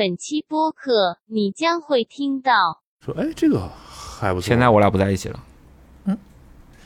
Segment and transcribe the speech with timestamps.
[0.00, 2.80] 本期播客你将会听到。
[3.04, 4.46] 说，哎，这个还不错。
[4.46, 5.38] 现在我俩不在一起了，
[6.06, 6.16] 嗯，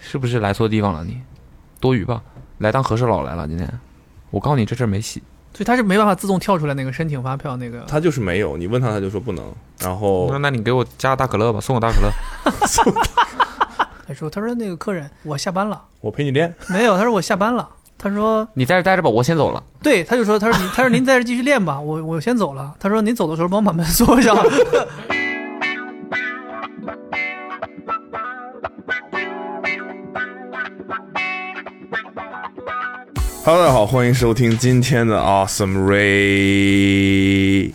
[0.00, 1.22] 是不是来错地方了你？
[1.79, 2.21] 多余吧，
[2.58, 3.71] 来当和事佬来了今天。
[4.32, 5.22] 我告诉你，这事儿没戏。
[5.53, 7.82] 所以他是没办法自动跳出来那个申请发票那个。
[7.82, 9.44] 他就是没有，你问他他就说不能。
[9.78, 12.10] 然后那那你给我加大可乐吧，送我 大可乐。
[14.08, 15.81] 他说：“他说那个客人，我下班了。
[16.01, 16.52] 我陪你练。
[16.69, 17.70] 没有，他说我下班了。
[18.05, 19.64] 他说你在这待着吧，我先走了。
[19.82, 22.74] 对，他就说他说你他说您在这继续练吧，我我先走了。
[22.78, 24.36] 他说您走的时候帮我把门锁上。
[33.42, 37.73] Hello，大家好，欢迎收听今天的 Awesome Radio。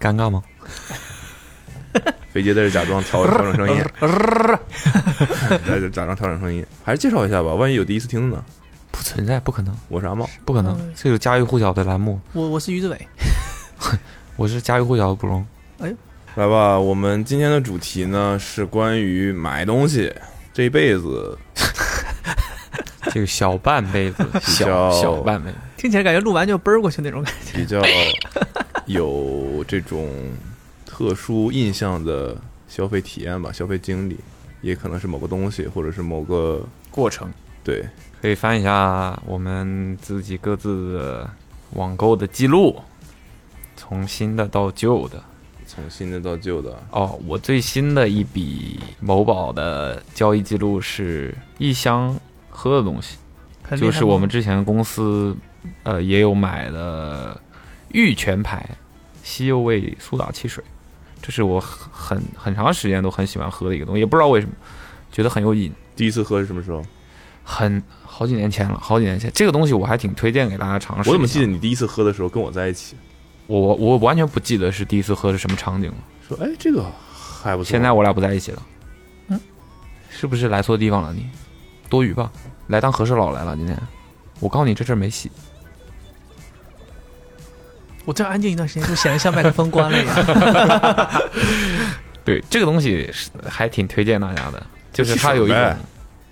[0.00, 0.44] 尴尬吗？
[2.32, 3.82] 飞姐在这假装调调整声音，
[5.66, 8.44] 在这假装调整声音，还是介绍一下吧，万一有第一次听的呢？
[8.90, 13.08] 不存在，不可能，我是阿茂，不可能嗯，这个家喻户晓的栏目，我我是于志伟，
[14.36, 15.46] 我是家喻户晓的不容。
[16.34, 20.12] 来吧，我们今天的主题呢是关于买东西，
[20.52, 21.38] 这一辈子。
[23.10, 27.58] 这个小半辈子，小小半辈子，听起来感觉录完就奔儿过去那种感觉。
[27.58, 27.82] 比较
[28.84, 30.06] 有这种
[30.98, 34.16] 特殊印象的消费体验吧，消费经历，
[34.60, 36.60] 也可能是某个东西，或者是某个
[36.90, 37.30] 过程
[37.62, 37.84] 对
[38.20, 41.30] 可以翻一下我们自己各自的
[41.74, 42.74] 网购的记录，
[43.76, 45.22] 从新的到旧的。
[45.68, 52.18] 从新的到旧的，哦，我最新的一笔某宝的交易记录是一箱
[52.50, 53.18] 喝的东西，
[53.76, 55.36] 就是我们之前公司
[55.84, 57.40] 呃也有买的
[57.92, 58.68] 玉泉牌
[59.22, 60.64] 西柚味苏打汽水，
[61.28, 64.52] 这是我很很很长时间都很喜欢喝的一个东西，也不知道为什么，
[65.12, 65.70] 觉得很有瘾。
[65.94, 66.82] 第一次喝是什么时候？
[67.44, 71.10] 很好几年前了，好几年前，这个东西我还挺推荐给大家尝试。
[71.10, 71.46] 我怎么记得？
[71.46, 72.96] 你第一次喝的时候跟我在一起，
[73.46, 75.96] 我我我完全不记得是第一次喝是什么场景了。
[76.26, 76.82] 说哎这个
[77.12, 77.70] 还不错。
[77.70, 78.62] 现在我俩不在一起了，
[79.28, 79.38] 嗯，
[80.08, 81.26] 是不是来错地方了你？
[81.90, 82.32] 多余吧，
[82.68, 83.78] 来当和事佬来了今天。
[84.40, 85.30] 我告诉你，这阵儿没戏。
[88.08, 91.20] 我这安静一段时间，就显得像麦克风关了一样。
[92.24, 95.76] 对，这个东西是还挺推荐大家的，就是它有一种，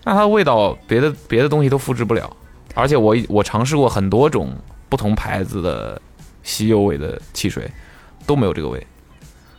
[0.02, 2.34] 那它的味道别的别的东西都复制不了，
[2.74, 4.56] 而且我我尝试过很多种
[4.88, 6.00] 不同牌子的
[6.42, 7.70] 西柚味的汽水，
[8.24, 8.86] 都没有这个味，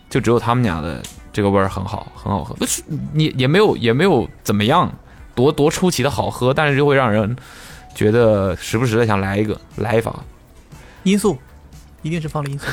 [0.10, 1.00] 就只有他们家的
[1.32, 2.82] 这个味儿很好，很好喝，不是
[3.14, 4.92] 也也没有也没有怎么样，
[5.36, 7.36] 多多出奇的好喝，但是就会让人
[7.94, 10.16] 觉得时不时的想来一个来一发，
[11.04, 11.38] 因素
[12.08, 12.66] 一定是放了因素。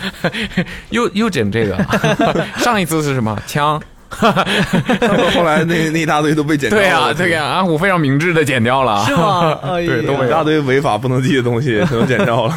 [0.90, 1.76] 又又整这个，
[2.58, 3.80] 上一次是什么枪？
[4.12, 6.84] 后来那那一大堆都被剪掉了。
[6.84, 9.04] 对呀、这个、安虎非常明智的剪掉了。
[9.06, 9.58] 是吗？
[9.62, 12.54] 哎对都没一大堆违法不能记的东西都剪掉了。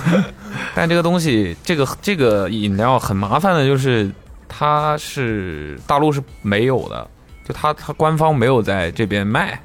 [0.75, 4.11] 但这个东西，这个这个饮料很麻烦的，就是
[4.49, 7.07] 它是大陆是没有的，
[7.47, 9.57] 就它它官方没有在这边卖，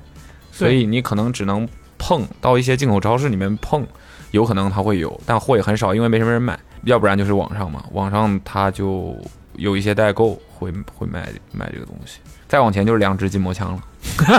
[0.53, 3.85] 所以你可能只能碰到一些进口超市里面碰，
[4.31, 9.17] 有可能它会有，但货也很少，因为没什么人买，要不然就是网上嘛，网上它就
[9.57, 12.19] 有一些代购会会卖卖这个东西。
[12.49, 13.83] 再往前就是两支筋膜枪了，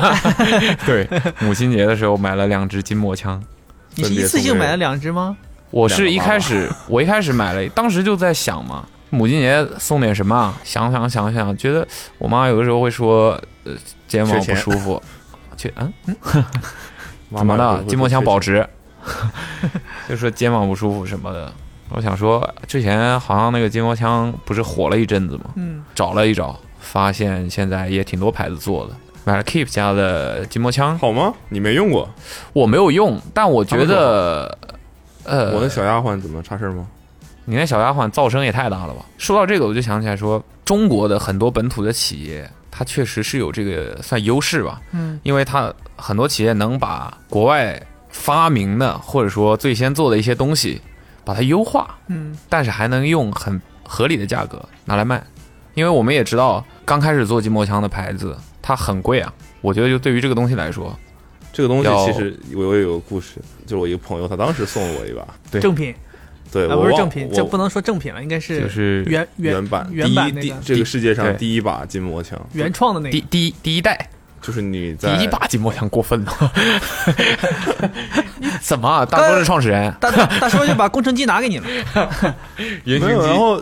[0.86, 1.08] 对，
[1.40, 3.42] 母亲节的时候买了两支筋膜枪。
[3.96, 5.38] 你是一次性买了两支吗？
[5.70, 10.60] 我是一开始，我一开始买了，当时就在想嘛，母亲节送点什么啊？
[10.66, 11.88] 想想想想，觉得
[12.18, 13.32] 我妈有的时候会说，
[13.64, 13.74] 呃，
[14.10, 15.02] 肩膀不舒服，
[15.56, 15.94] 去嗯
[16.34, 16.46] 嗯，
[17.38, 17.82] 怎么了？
[17.86, 18.68] 筋膜枪保值，
[20.10, 21.52] 就说肩膀不舒服什么的。
[21.90, 25.46] 我想说，之前好像那个筋膜枪不是火了一阵子吗？
[25.56, 28.96] 嗯，找了一找，发现现在也挺多牌子做的。
[29.24, 31.34] 买了 Keep 家的筋膜枪，好吗？
[31.50, 32.10] 你没用过？
[32.54, 34.58] 我没有用，但我觉得，
[35.26, 36.88] 呃，我的小丫鬟怎么差事儿吗？
[37.46, 39.06] 你那小丫鬟噪声也太大了吧！
[39.18, 47.80] 说到这个，我就想起来说，中国的很多本土的企业，它确实是有这个算优势吧，嗯，因为它很多企业能把国外
[48.12, 50.82] 发明的或者说最先做的一些东西，
[51.24, 55.24] 把它优化，嗯，但是还能用很合理的价格拿来卖，
[55.74, 59.34] 因为我们也知道，刚开始做筋膜枪的牌子，它很贵啊。
[59.62, 60.98] 我觉得就对于这个东西来说，
[61.54, 65.94] 这个东西其实我我也有个故事，就是我一个朋友，他当时送了我一把，对正品。
[66.52, 70.42] 对，啊，不是正品，我这不能说正品了，应该是就是原原版原版那个。
[70.42, 73.28] 第一第这个世界上第一把筋膜枪，原创的那第个。
[73.30, 74.10] 第一第一代
[74.42, 76.52] 就是你第在一把筋膜枪过分了，
[78.60, 79.94] 怎么啊大哥是创始人？
[80.00, 81.66] 大大大叔就把工程机拿给你了，
[82.86, 83.62] 原没有，然后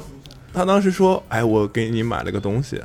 [0.53, 2.81] 他当时说：“哎，我给你买了个东西。”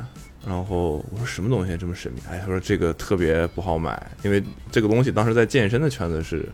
[0.47, 6.47] 然后我说：“什么东西这么神秘？”哎，他说：“这个特别不好买，因为这个东西当时在健身的圈子是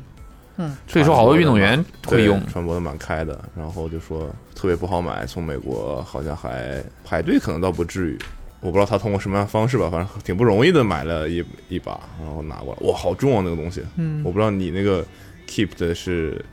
[0.59, 2.41] 嗯，所以说好多运动员会用。
[2.47, 8.19] 传播的蛮开的，然后就说特别不好买，从美国好像还排队，可能倒不至于。
[8.61, 13.83] 我不知道他通过什么样的方式吧，反正挺不容易的买了一一把，然后拿过来，哇，好重啊那个东西！
[13.97, 15.05] 嗯我不知道你那个
[15.49, 16.45] keep 的是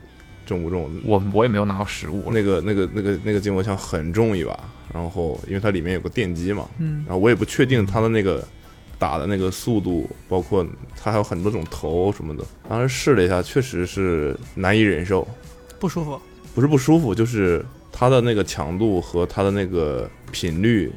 [0.46, 0.90] 重不重？
[1.04, 4.58] 我我也没有拿到实物了，那个那个那个那个筋膜枪很重一把，
[4.92, 8.42] 然后因为它里面有个电机嘛，嗯然后我也不确定它的那个
[8.98, 10.66] 打的那个速度，包括
[10.96, 12.44] 它还有很多种头什么的。
[12.68, 15.26] 当时试了一下，确实是难以忍受，
[15.78, 16.18] 不舒服。
[16.54, 20.90] 不是不舒服，就是它的那个强度和它的那个频率，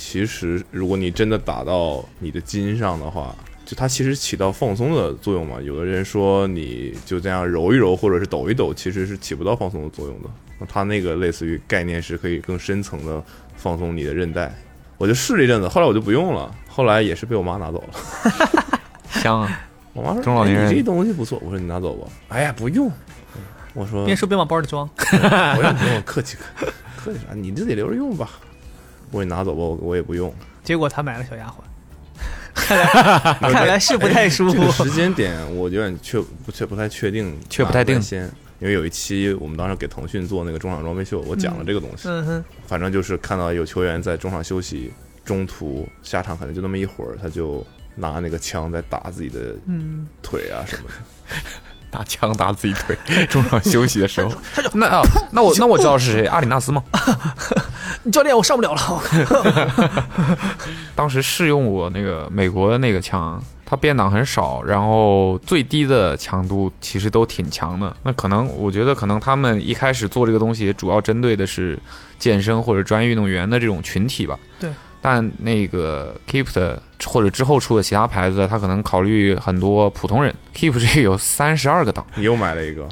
[0.00, 3.34] 其实如果你真的打到你的筋上的话。
[3.66, 10.30] 就它其实起到放松的作用嘛，有的人说你就这样揉一揉或者是抖一抖，其实是起不到放松的作用的。
[10.58, 13.22] 那它那个类似于概念是可以更深层的
[13.56, 14.50] 放松你的韧带。
[14.96, 18.70] 我就试了一阵子，后来我就不用了，后来也是被我妈拿走了。
[19.20, 19.68] 香啊！
[19.92, 22.90] 我妈说：“中老年人哎你这东西不错。”我说：“你拿走吧。”哎呀，不用。
[23.74, 24.88] 我说：“边说边往包里装。
[24.96, 27.34] 不用不用，客气客客气啥？
[27.34, 28.30] 你这得留着用吧。
[29.10, 30.32] 我给你拿走吧，我我也不用。
[30.64, 31.54] 结果他买了小丫鬟，
[32.54, 32.86] 看来
[33.52, 34.84] 看来是不太舒这个服。
[34.84, 38.30] 时间点我有点确不确不太确定， 确不太定先。
[38.60, 42.08] 因为有一期我们当时给腾讯做那个中场装备秀，我讲了这个东西。
[42.08, 44.92] 嗯哼，反正就是看到有球员在中场休息，
[45.24, 47.64] 中途下场可能就那么一会儿，他就
[47.94, 51.36] 拿那个枪在打自己的嗯，腿啊什么的。
[51.90, 52.96] 拿枪打自己腿，
[53.26, 54.30] 中场休息的时候。
[54.74, 55.02] 那啊，
[55.32, 56.82] 那我那我知道是谁，阿里纳斯吗？
[58.12, 60.04] 教练我上不了了。
[60.94, 67.94] 当时试用我那个美国的那个枪，它变档很少，然后最低的强度其实都挺强的。
[68.02, 71.78] 那可能我觉得可能他们一开始做这个东西，主要针对的是
[72.18, 74.38] 健身或者专业运动员的这种群体吧。
[74.60, 74.70] 对。
[75.10, 80.34] 但那个 Keep 的或者之后出的其他牌子，它可能考虑很多普通人。
[80.54, 82.86] Keep 这个有三十二个档，你又买了一个，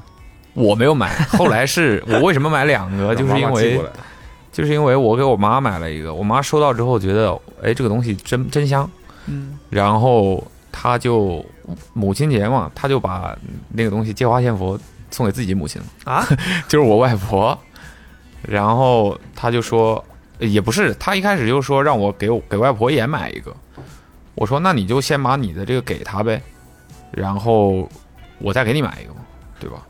[0.55, 1.15] 我没有买。
[1.37, 3.79] 后来是我为什么买两个，就是因为
[4.51, 8.91] 就是因为我给我妈买了一个，我妈收到之后觉得，哎，这个东西真真香，
[9.27, 10.43] 嗯，然后
[10.73, 11.45] 她就
[11.93, 13.37] 母亲节嘛，她就把
[13.69, 14.81] 那个东西借花献佛
[15.11, 16.27] 送给自己母亲啊，
[16.67, 17.59] 就是我外婆，
[18.41, 20.03] 然后她就说，
[20.39, 23.55] 也不是，他一开始就说让我给我给外婆也买一个，
[24.35, 26.43] 我说那你就先把你的这个给她呗，
[27.11, 27.89] 然后
[28.39, 29.21] 我再给你买一个嘛，
[29.59, 29.87] 对吧？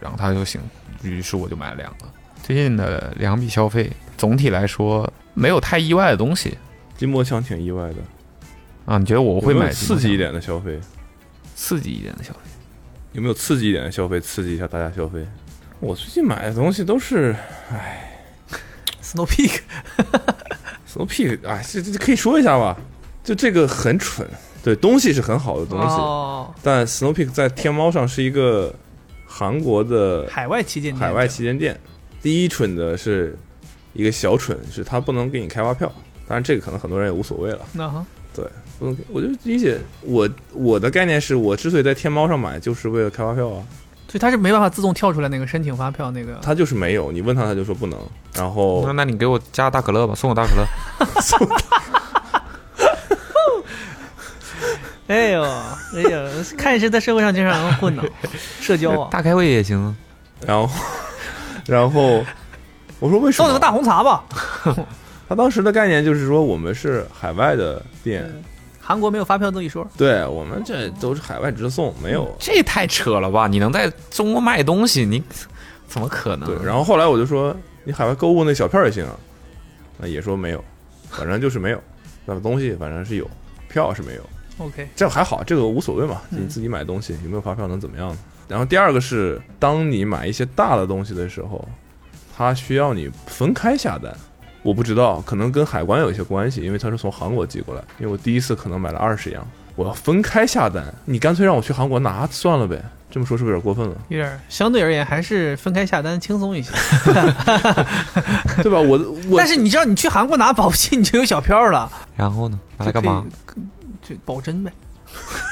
[0.00, 0.60] 然后她就行，
[1.02, 2.06] 于是我就买了两个。
[2.42, 6.56] 最近的两笔消费，总体来说没有太意外的东西
[6.96, 7.96] 筋膜枪挺意外的，
[8.86, 8.98] 啊。
[8.98, 10.80] 你觉得我会买刺激一点的消费？
[11.54, 12.38] 刺激一点的消费？
[13.12, 15.26] 有没有刺激一点的消费，刺激一下大家消费？
[15.80, 17.34] 我最近买的东西都是
[19.08, 22.76] Snow Peak，Snow Peak，哎，这这这可以说一下吧？
[23.24, 24.28] 就这个很蠢，
[24.62, 28.74] 对，东西是很好的东西，哦，但 Snow Peak 在天猫上是一个
[29.26, 31.78] 韩国的海外旗舰店，海外旗舰店。
[32.20, 33.38] 第一蠢的是
[33.94, 35.90] 一个小蠢，是他不能给你开发票，
[36.26, 37.60] 当然这个可能很多人也无所谓了。
[37.72, 38.04] 那哈，
[38.34, 38.44] 对，
[38.78, 43.64] 不能给，我就理解我我的概念是我之所以在天猫上买，就是为了开发票啊。
[44.08, 46.38] 所以他是没办法自动跳出来那个申请发票那个。
[46.42, 47.98] 他就是没有，你问他他就说不能，
[48.34, 50.66] 然后那那你给我加大可乐吧，送我大可乐。
[55.08, 56.28] 哎呦，哎呦，
[56.58, 58.02] 看是在社会上经常混呢，
[58.60, 59.08] 社交啊。
[59.10, 59.94] 大开胃也行啊。
[60.46, 60.68] 然后
[61.66, 62.24] 然后
[63.00, 63.48] 我说为什么？
[63.48, 64.24] 送你个大红茶吧。
[65.28, 68.30] 他当时的概念就是说我们是海外的店，
[68.88, 72.34] 韩国没有发票这一说，对我们这都是海外直送，没有。
[72.40, 73.46] 这也太扯了吧！
[73.46, 75.22] 你能在中国卖东西，你
[75.86, 76.48] 怎么可能？
[76.48, 77.54] 对，然后后来我就说
[77.84, 79.14] 你海外购物那小票也行啊，
[79.98, 80.64] 那也说没有，
[81.10, 81.82] 反正就是没有，
[82.24, 83.30] 那东西反正是有，
[83.68, 84.22] 票是没有。
[84.56, 88.18] OK，这还好，这个无所谓嘛，嗯你自己买东西有没有发票能怎么样呢？
[88.48, 91.68] 然后第二个是，当你买一些大的东西的时候，
[92.34, 94.16] 它需要你分开下单。
[94.62, 97.82] 我不知道，可能跟海关有一些关系，因为它是从韩国寄过来。
[97.98, 99.46] 因为我第一次可能买了二十样，
[99.76, 102.82] 我要分开下单，你干脆让我去韩国拿算了呗。
[103.10, 103.96] 这么说是不是有点过分了？
[104.08, 106.70] 有点相对而言还是分开下单轻松一些。
[108.62, 108.78] 对吧？
[108.78, 108.98] 我
[109.30, 112.60] 我但是你知道，你去韩国拿保不齐你就有小票了，然后呢？
[112.76, 113.24] 拿来干嘛？
[114.02, 114.14] 就？
[114.14, 114.70] 就保真呗。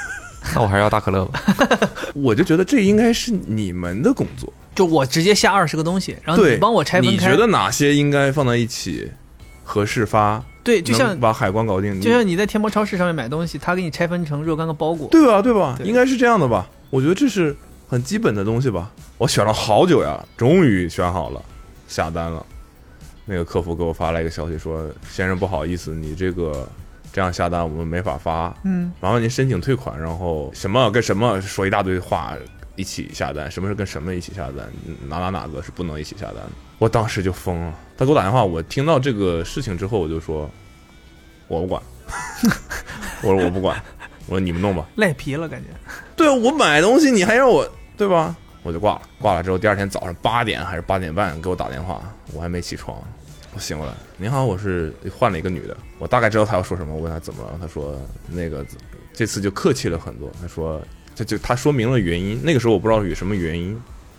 [0.55, 1.41] 那我还是要大可乐吧。
[2.15, 4.51] 我就觉得这应该是你们的工作。
[4.75, 7.11] 就我直接下二十个东西，然后对，你帮我拆分开。
[7.11, 9.11] 你觉得哪些应该放在一起，
[9.63, 10.43] 合适发？
[10.63, 15.07] 对，就像能把海关搞定，就像你在天猫超市上面买东西，他给你拆分成若干个包裹。
[15.09, 15.41] 对吧？
[15.41, 15.75] 对吧？
[15.77, 16.67] 对应该是这样的吧？
[16.89, 17.55] 我觉得这是
[17.87, 18.91] 很基本的东西吧。
[19.17, 21.41] 我选了好久呀，终于选好了，
[21.87, 22.45] 下单了。
[23.25, 26.67] 那个客服给我发来一个消息说：“先生，不好意思，你这个
[27.17, 32.37] 这样下单我们没法发，嗯，麻烦您申请退款，然后什么跟什么说一大堆话，
[32.75, 34.69] 一起下单，什么是跟什么一起下单，
[35.09, 36.51] 哪哪哪个是不能一起下单的。
[36.77, 40.47] 我当时就疯了，他给我打电话，我听到这个事情之后，我就说，
[41.47, 41.81] 我不管，
[43.25, 43.81] 我说我不管，
[44.27, 44.85] 我说你们弄吧。
[44.93, 45.69] 赖皮了感觉。
[46.15, 48.35] 对啊，我买东西你还让我对吧？
[48.61, 51.99] 我就挂了，挂了之后第二天早上八点还是八点半给我打电话，
[52.31, 52.95] 我还没起床，
[53.57, 58.63] 我醒过来，您好，我是换了一个女的，我大概知道她要说什么，我问她怎么了，她说那个
[59.11, 60.79] 这次就客气了很多，她说
[61.15, 63.75] 这就她说明了原因，那个时候我不知道是什么原因，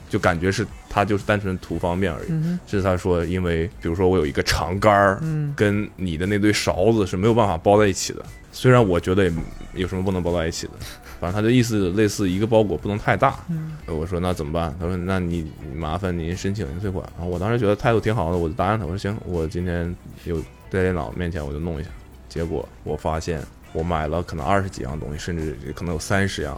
[0.09, 5.55] 就感觉是她就是单纯图方便而已，嗯是她说因为比如说我有一个长杆儿，嗯。
[5.57, 9.33] 跟你的那堆勺子是没有办法包在一起的，虽然我觉得也
[9.75, 10.73] 有什么不能包在一起的。
[11.21, 14.75] 反正他的意思类似一个包裹不能太大，嗯我说那怎么办？
[14.79, 17.05] 他说那你你麻烦您申请一退款。
[17.17, 18.85] 然后我当时觉得态度挺好的，我就答应他。
[18.85, 19.95] 我说行，我今天
[20.25, 20.39] 有
[20.71, 21.91] 在电脑面前我就弄一下。
[22.29, 26.57] 结果我发现我买了可能二十几样东西，甚至可能有三十样，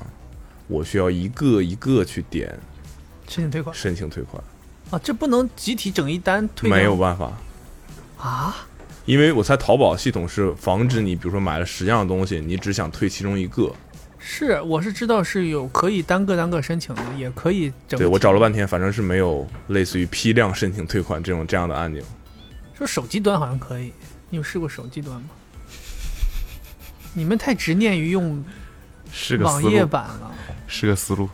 [0.69, 2.49] 我需要一个一个去点
[3.29, 4.43] 申请退款申请退款，
[4.91, 7.33] 啊，这不能集体整一单退没有办法。
[8.19, 8.67] 啊？
[9.07, 13.73] 因为我猜淘宝系统是防止你，比如说买了十样东西，你只想退其中一个。
[14.21, 17.99] 是，我是知道是有可以单个单个申请的，也可以整。
[17.99, 22.03] 对我找了半天，反正是没有类似于批量申请退款这种这样的按钮。
[22.75, 23.93] 说手机端好像可以，
[24.29, 25.31] 你有试过手机端吗？
[27.13, 28.45] 你们太执念于用
[29.41, 30.31] 网页版了，
[30.69, 31.29] 是个思路。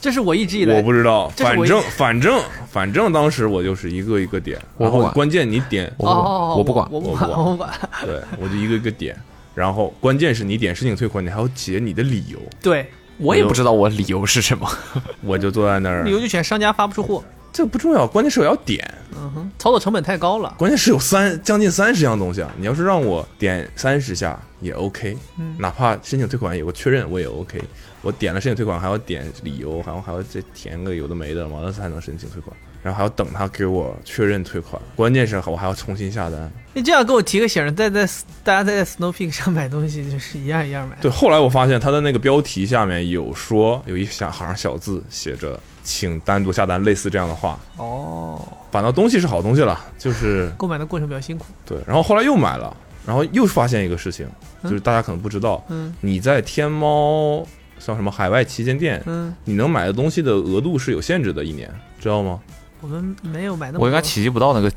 [0.00, 7.70] 这是我一直以来我不知道，反正反正反正当时我就是一个一个点，然后关键你点，我我不管，我不管我不管。
[8.04, 9.14] 对我就一个一个点，
[9.56, 12.86] 然后关键是你点申请退款，你还要写你的理由，对，
[13.16, 14.70] 我也不知道我理由是什么。
[15.24, 17.24] 我就坐在那儿理，由就选商家发不出货。
[17.52, 18.86] 这不重要，关键是我要点，
[19.16, 20.54] 嗯哼，操作成本太高了。
[20.58, 27.58] 关键是有三将近三十样东西啊，你要是让我点三十下也 OK，嗯哪怕申请退款有个确认我也 OK，
[28.02, 32.54] 我点了申请退款还要点理由，还要还要再填个有的没的，完了才能申请退款，
[32.86, 36.48] 然后还要等他给我确认退款，关键是我还要重新下单。
[36.72, 38.06] 你这样给我提个醒，在在
[38.44, 40.96] 大家在 Snow Peak 上买东西就是一样一样买。
[41.00, 47.58] 对，后来我发现他的那个标题下面有说有一小行小字写着“请单独下单”，类似这样的话。
[47.76, 48.40] 哦，
[48.70, 51.46] 反倒东西是好东西了，就是购买的过程比较辛苦。
[51.66, 51.76] 对。
[51.88, 54.28] 然后后来又买了，然后又发现一个事情，
[54.62, 57.44] 嗯就是大家可能不知道，嗯你在天猫
[57.80, 62.38] 像什么海外旗舰店，嗯，你能买的东西的额度是有限制的，一年知道吗？
[62.86, 63.84] 我们没有买那么多。
[63.84, 64.72] 我应该企及不到那个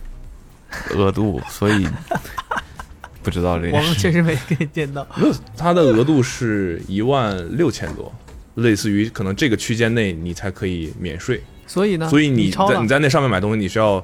[0.96, 1.88] 额度，所以
[3.22, 3.84] 不知道这个我。
[3.84, 5.06] 们确实没可以见到。
[5.56, 8.12] 它的额度是一万六千多，
[8.56, 11.44] 类似于可能这个区间内你才可以免税。
[11.68, 14.04] 所以呢，所以你在你在那上面买东西，你需要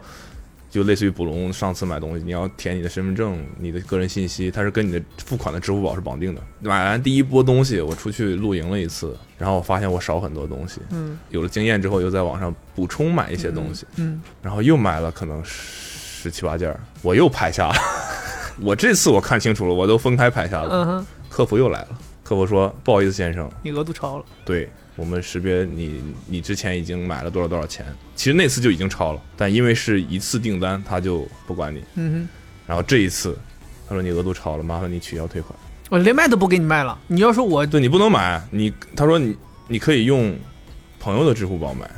[0.75, 6.41] 就类似于捕龙上次买东西，你要填你的身份证、你的个人信息，它是跟你的付款的支付宝是绑定的。
[6.59, 17.75] 买完第一波东西，我出去露营了一次，然后我发现我少很多东西，嗯有了经验之后，又在网上补充买一些东西，嗯，然后又买了可能十七八件儿，我又拍下了。
[18.61, 20.69] 我这次我看清楚了，我都分开拍下了。
[20.73, 21.87] 嗯哼，客服又来了，
[22.21, 24.25] 客服说：“不好意思，先生，你额度超了。
[24.43, 27.85] 对我们识别你，你之前已经买了多少多少钱，
[28.15, 31.83] 其实那次就已经超了，但因为是一次订单，他就不管你。
[31.95, 32.29] 嗯哼
[32.65, 33.37] 然后这一次，
[33.87, 35.53] 他说你额度超了，麻烦你取消退款。
[35.89, 36.97] 我连卖都不给你卖了。
[37.07, 39.35] 你要说我对你不能买，你他说你
[39.67, 40.35] 你可以用
[40.99, 41.89] 朋友的支付宝买，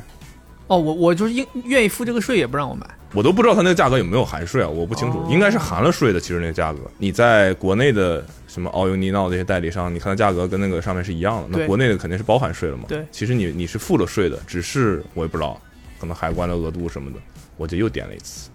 [0.66, 2.86] 哦，我我就是应愿意付这个税，也不让我买。
[3.14, 6.20] 我都不知道他那个价格有没有含税啊，我不清楚，哦应该是含了税的。
[6.20, 12.84] 其实那个价格，你在国内的什么 All You Need Now 这些代理商，你看它价格跟那个上面是一样的，那国内的肯定是包含税了嘛。
[12.88, 15.58] 对其实你你是付了税的，只是我也不知道，
[15.98, 17.18] 可能海关的额度什么的，
[17.56, 18.50] 我就又点了一次。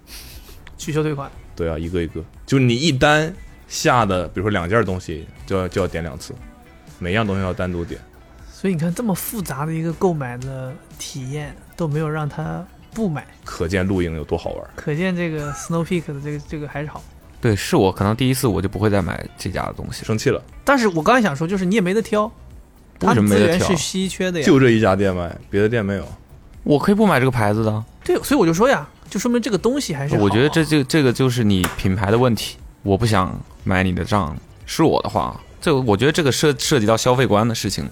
[0.77, 1.31] 取消退款。
[1.55, 3.33] 对啊，一个一个，就你一单
[3.67, 6.33] 下的，比如说两件东西，就要就要点两次，
[6.99, 7.99] 每样东西要单独点。
[8.51, 14.63] 所以你看，这么复杂的一个购买的体验都没有让他不买，可见露营有多好玩。
[14.75, 17.03] 可见这个 Snow Peak 的这个这个还是好。
[17.41, 20.05] 对，是我可能第一次我就不会再买这家的东西。
[20.05, 22.31] 生气了，但是我刚才想说，就是你也没得挑，
[22.99, 24.45] 它为什么没得挑资源是稀缺的呀。
[24.45, 26.07] 就这一家店卖，别的店没有。
[26.63, 27.83] 我可以不买这个牌子的。
[28.03, 32.57] 对，所以我就说呀，就说明这个东西还是啊我觉得这这这个就是你品牌的问题。
[32.81, 37.85] 我不想买你的账，是我的话，这我觉得这个涉涉及到消费观的事情。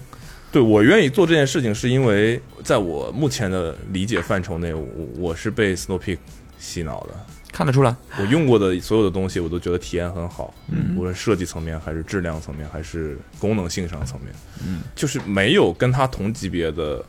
[0.52, 6.18] 对我愿意做这件事情，是因为在我目前的理解范畴内，我我是被 Snow Peak
[6.58, 7.14] 洗脑的。
[7.50, 14.32] 看得出来，我用过的所有的东西，我都觉得体验很好，嗯无论设计层面，还是质量层面，还是功能性上层面，
[14.66, 17.04] 嗯，就是没有跟它同级别的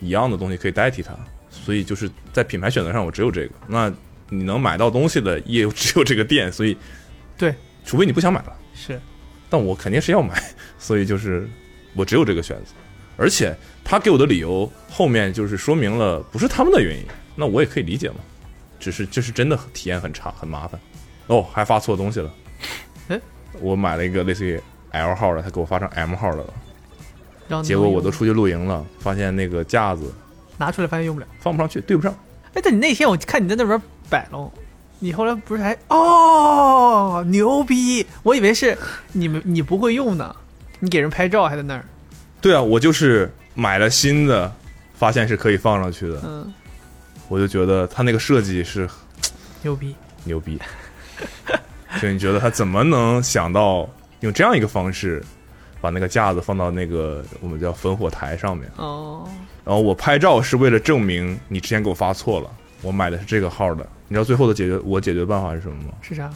[0.00, 1.12] 一样的东西可以代替它，
[1.50, 3.50] 所以就是在品牌选择上，我只有这个。
[3.66, 3.92] 那
[4.28, 6.76] 你能买到东西的也 只有这个店，所以
[7.36, 7.52] 对，
[7.84, 9.00] 除非你不想买了，是
[9.48, 10.40] 但我肯定是要买，
[10.78, 11.48] 所以就是
[11.94, 12.72] 我只有这个选择。
[13.16, 13.54] 而且
[13.84, 17.04] 他给我的理由后面就是说明了不是他们的原因，
[17.36, 18.16] 那我也可以理解嘛，
[18.78, 20.80] 只是就是真的体验很差，很麻烦。
[21.26, 22.34] 哦，还发错东西了，
[23.08, 23.20] 哎，
[23.60, 24.60] 我买了一个类似于
[24.92, 26.44] L 号的，他给我发成 M 号的
[27.48, 30.12] 了，结果我都出去露营了，发现那个架子
[30.56, 31.26] 拿出来发现用不了。
[31.40, 32.12] 放不上去，对不上。
[32.54, 34.50] 哎，但你那天我看你在那边摆弄，
[34.98, 38.06] 你后来不是还哦牛逼？
[38.22, 38.76] 我以为是
[39.12, 40.34] 你们你不会用呢，
[40.80, 41.84] 你给人拍照还在那儿，
[42.40, 44.52] 对啊，我就是买了新的，
[44.94, 46.52] 发现是可以放上去的，嗯，
[47.28, 48.88] 我就觉得他那个设计是
[49.62, 49.94] 牛逼。
[50.24, 50.58] 牛逼。
[52.00, 53.88] 就你觉得他怎么能想到
[54.20, 55.22] 用这样一个方式，
[55.80, 58.70] 把那个架子放到那个我们叫烽火台上面？
[58.76, 59.28] 哦，
[59.64, 63.86] 然后我拍照是为了证明你之前给我发错了，我买的是这个号的。
[64.08, 65.90] 你知道最后的解决我解决办法是什么吗？
[66.00, 66.30] 是啥？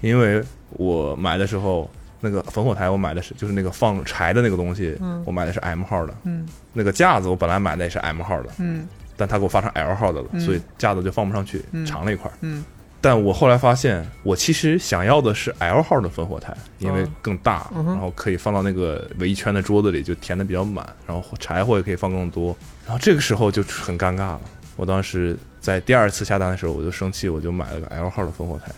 [0.00, 6.14] 因为我买的时候，那个烽火台我买的是就是那个放柴的那个东西，嗯我买的是 M 号的。
[6.24, 8.86] 嗯那个架子我本来买的也是 M 号的，嗯
[9.16, 12.34] 但他给我发成 L 号的了，嗯所以架子就放不上去，嗯长了一块儿。
[12.40, 12.64] 嗯
[13.02, 22.54] 但我后来发现，我其实想要的是 L 号的烽火台，因为哦更大，然后可以放到那个围一圈的桌子里，就填的比较满，然后柴火也可以放更多。
[22.84, 24.40] 然后这个时候就很尴尬了。
[24.76, 28.70] 我当时在第二次下单的时候，我就生气，我就买了个 L 号的烽火台。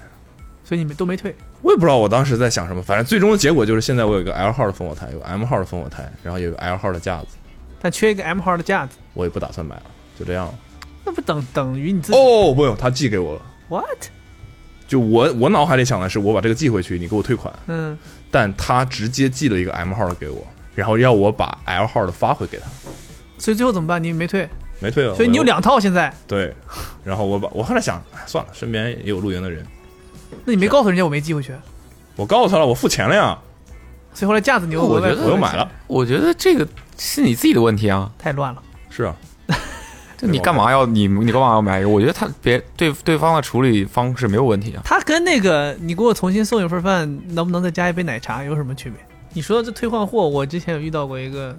[0.63, 1.35] 所以你们都没退。
[1.63, 7.29] 我也不知道我当时在想什么，反正最终的结果就是现在我有一个 L 号的烽火台，有 M 号的烽火台，然后有个 L 号的架子，
[7.81, 9.83] 但缺一个 M 号的架子，我也不打算买了，
[10.19, 10.55] 就这样了。
[11.05, 13.43] 那不等等于你自己、哦，不用，他寄给我了。
[13.69, 13.85] what？
[14.87, 17.53] 就我我脑海里想的是，我把这个寄回去，你给我退款。
[17.67, 17.97] 嗯，
[18.31, 22.67] 但他直接寄了一个 M 号的给我，然后要我把 L 号的发回给他，
[23.39, 24.03] 所以最后怎么办？
[24.03, 24.49] 你没退，
[24.81, 25.15] 没退啊。
[25.15, 26.55] 所以你有两套现在，对，
[27.05, 29.67] 然后我把我后来想，哎，算了，身边也有露营的人，
[30.45, 31.55] 那你没告诉人家我没寄回去，
[32.17, 33.39] 我告诉他了，我付钱了呀，
[34.13, 35.71] 所以后来架子你又额外我觉得我又买了。
[35.87, 36.67] 我觉得这个
[36.99, 38.63] 是你自己的问题啊，太乱了。
[38.91, 39.17] 是啊，
[40.19, 41.89] 就你干嘛要你你干嘛要买一个？
[41.89, 44.83] 我觉得他别对对方的处理方式没有问题啊。
[44.85, 48.99] 他跟那个你给我重新送一份饭，能不能再加一杯奶茶有什么区别？
[49.33, 51.57] 你说这退换货，我之前有遇到过一个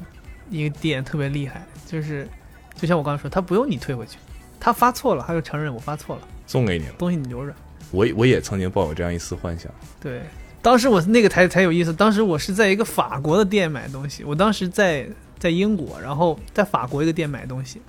[0.51, 2.27] 一个店特别厉害，就是
[2.75, 4.17] 就像我刚刚说，他不用你退回去，
[4.59, 6.93] 他发错了，他就承认我发错了，送给你了。
[6.99, 7.53] 东西你留着。
[7.93, 10.23] 我我也曾经抱有这样一丝幻想，对，
[10.63, 11.93] 当时我那个才才有意思。
[11.93, 17.79] 当时我是在一个法国的店买东西，我当时在在英国，然后在法国一个店买东西，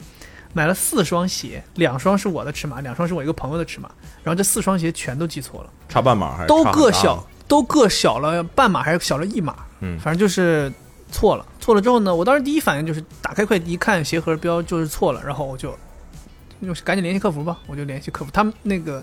[0.53, 3.91] 买了四双鞋，两双是我的尺码，两双是我一个朋友的尺码，
[4.23, 10.71] 然后这四双鞋全都记错了，差半码还是都各小，都各小了半码还是小了一码，嗯反正就是
[11.11, 11.47] 错了。
[11.61, 15.75] 错了之后呢，我当时第一反应就是打开快递一看鞋盒标就是错了，然后我就
[16.61, 19.03] 就是赶紧联系客服吧，我就联系客服，他们那个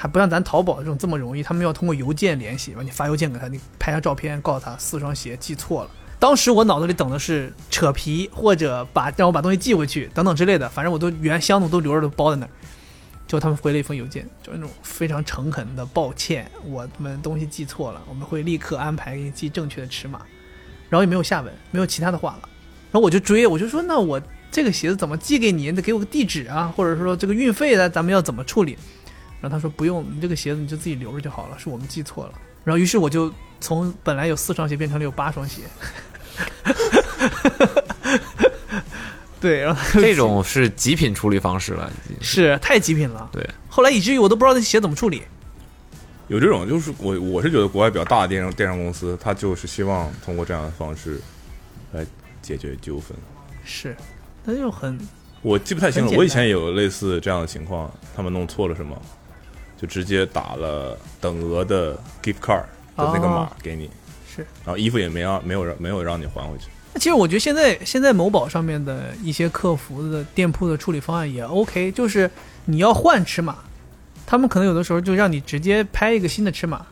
[0.00, 5.90] 还不像咱淘宝这种这么容易，他们要通过邮件联系，完你发邮件给他，你拍下照片告诉他四双鞋寄错了。
[6.18, 12.50] 当时我脑子里等的是扯皮或者把让我把东西寄回去等等之类的，反正我都原箱子都留着都包在那儿。
[13.26, 20.22] 结果他们回了一封邮件，就是那种非常诚恳的抱歉，我们东西寄错了，我们会立刻安排给你寄正确的尺码。
[20.88, 22.48] 然后也没有下文，没有其他的话了。
[22.90, 25.70] 然后我就追，我就说那我这个鞋子怎么寄给你？
[25.70, 28.76] 得给我个地址啊，或者说这个运费呢，咱们要怎么处理？
[29.40, 32.32] 然后他说不用，你这个鞋子你就自己留着就好了，是我们记错了。
[32.64, 35.62] 然后于是我就从本来有四双鞋变成了有八双鞋。
[39.40, 43.30] 对，然后这种是极品处理方式了，已经是太极品了。
[43.32, 45.22] 对，后来以至于我都不知道那鞋怎么处理。
[46.28, 51.18] 有这种，就是我我是觉得国外比较大的电商电商公司，他就是希望通过这样的方式
[51.92, 52.06] 来
[52.42, 53.16] 解决纠纷。
[53.64, 53.96] 是，
[54.44, 55.00] 那就很
[55.40, 59.00] 我记不太清了，很简单我以前也有类似这样的情况，他们弄错了什么，
[59.80, 62.64] 就直接打了等额的 gift card
[62.96, 63.88] 的那个码哦给你，
[64.28, 64.46] 是。
[64.64, 66.66] 然后衣服也没让没有让没有让你还回去。
[66.96, 72.30] 其实我觉得现在现在某宝上面的一些客服的店铺的处理方案也 OK，就是
[72.64, 73.58] 你要换尺码，
[74.26, 76.84] 他们可能有的时候就让你直接拍一个新的尺码，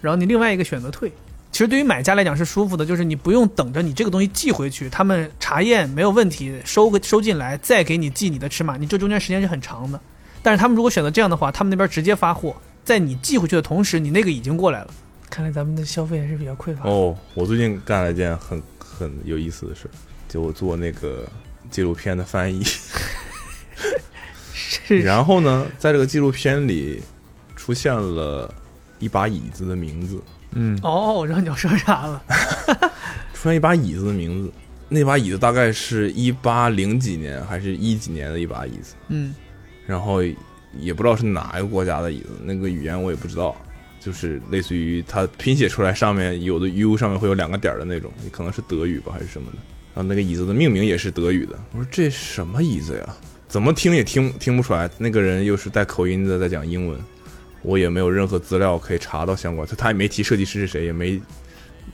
[0.00, 1.10] 然后你另外一个选择退。
[1.50, 9.98] 其实对于买家来讲是舒服的，就是你不用等着你这个东西寄回去，他们查验没有问题，收个收进来再给你寄你的尺码，你这中间时间是很长的。
[10.42, 14.90] 但是他们如果选择这样的话，他们那边直接发货，在你寄回去的同时，你那个已经过来了。
[15.30, 16.88] 看来咱们的消费还是比较匮乏。
[16.88, 19.88] 哦，我最近干了一件很很有意思的事，
[20.28, 21.28] 就我做那个
[21.70, 22.62] 纪录片的翻译，
[24.54, 27.02] 是然后呢，在这个纪录片里
[27.54, 28.52] 出现了
[28.98, 30.22] 一把椅子的名字，
[30.52, 32.22] 嗯，哦，我知道你要说啥了。
[33.34, 34.52] 出现一把椅子的名字，
[34.88, 39.34] 那把椅子大概是一八零几年还是一几年的一把椅子，嗯，
[39.88, 40.22] 然后
[40.78, 43.56] 也不知道是哪一个国家的椅子，那个语言我也不知道，
[43.98, 49.56] 就是类似于它拼写出来上面有的 U 上面会有两个点的那种，可能是德语吧还是什么的。
[49.94, 51.58] 然后那个椅子的命名也是德语的。
[51.72, 53.16] 我说这什么椅子呀？
[53.48, 54.90] 怎么听也听听不出来。
[54.98, 56.98] 那个人又是带口音的，在讲英文，
[57.62, 59.66] 我也没有任何资料可以查到相关。
[59.66, 61.18] 他他也没提设计师是谁，也没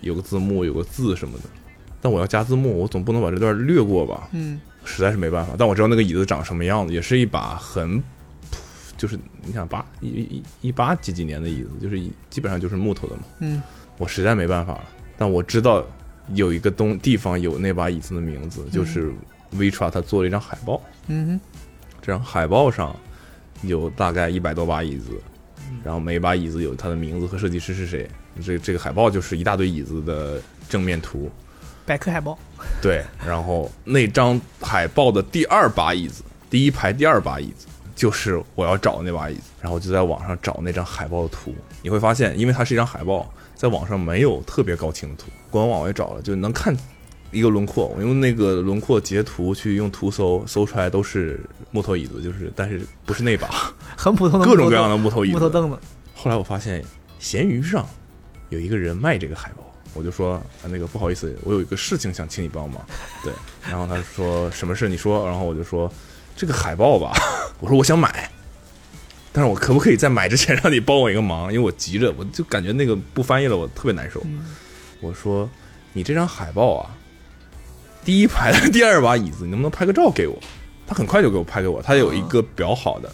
[0.01, 1.45] 有个字幕，有个字什么的。
[2.03, 4.29] 但我要加字幕，我总不能把这段略过吧？
[4.33, 5.55] 嗯，实在是没办法。
[5.59, 8.03] 但我知道那个椅子长什么样子，也是一把很，
[8.97, 13.23] 就是你想八一一一八几几年的椅子，就是基本上就是木头的嘛。
[13.41, 13.63] 嗯，
[13.99, 14.85] 我实在没办法了。
[15.17, 15.85] 但我知道
[16.35, 19.13] 有一个东地方有那把椅子的名字，就是
[19.55, 21.41] Vitra 他做了一张海报，嗯哼，
[22.01, 22.95] 这张海报上
[23.63, 25.21] 有大概一百多把椅子，
[25.85, 28.09] 然后每把椅子有它的名字和设计师是谁。
[28.43, 31.31] 这这个海报就是一大堆椅子的正面图。
[31.87, 32.37] 百科海报，
[32.83, 41.55] 对，然后那张海报的第二把椅子，第一排第二把椅子就是我要找的那把椅子，然后我就在网上找那张海报的图。
[41.83, 46.77] 你会发现，因为它是一张海报，在网上没有特别高清的图，官网我也找了，就能看
[47.31, 47.87] 一个轮廓。
[47.97, 53.49] 我用那个轮廓截图去用图搜，搜出来都是木头椅子，就是但是不是那把，
[53.97, 55.35] 很普通的各种各样的的木头椅子。
[55.35, 55.79] 木头凳子。
[56.15, 56.85] 后来我发现，
[57.19, 57.87] 闲鱼上
[58.51, 62.85] 有一个人卖这个海报，我就说啊，那个不好意思，我有一个事情想请你帮忙。
[63.23, 63.33] 对，
[63.69, 65.91] 然后他说什么事你说，然后我就说
[66.37, 67.13] 这个海报吧，
[67.61, 68.31] 我说我想买，
[69.33, 71.53] 但是我可不可以在买之前让你帮我一个忙？
[71.53, 74.23] 因为我急着，我就感觉那个不翻译了，我特别难受。
[75.01, 75.49] 我说
[75.93, 76.91] 你这张海报啊，
[78.05, 80.39] 第一排的第二把椅子，你能不能拍个照给我？
[80.87, 83.11] 他很快就给我拍给我，他有一个裱好的，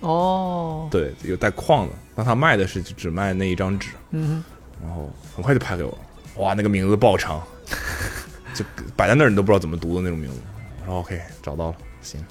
[0.00, 1.92] 哦，对，有带框的。
[2.14, 4.42] 那他卖的是只卖那一张纸，嗯
[4.82, 5.96] 然后很快就拍给我。
[6.36, 7.42] 哇，那个名字爆长，
[8.54, 10.40] 就摆在那儿你都不知道怎么读的那种名字。
[10.80, 12.24] 然后 OK 找到了，行，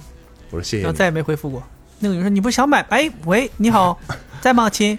[0.51, 0.83] 我说谢，谢你。
[0.83, 1.61] 然后再也没回复过。
[1.99, 2.81] 那个女人说：“你不是想买？
[2.89, 3.97] 哎，喂，你好，
[4.41, 4.97] 在吗，亲？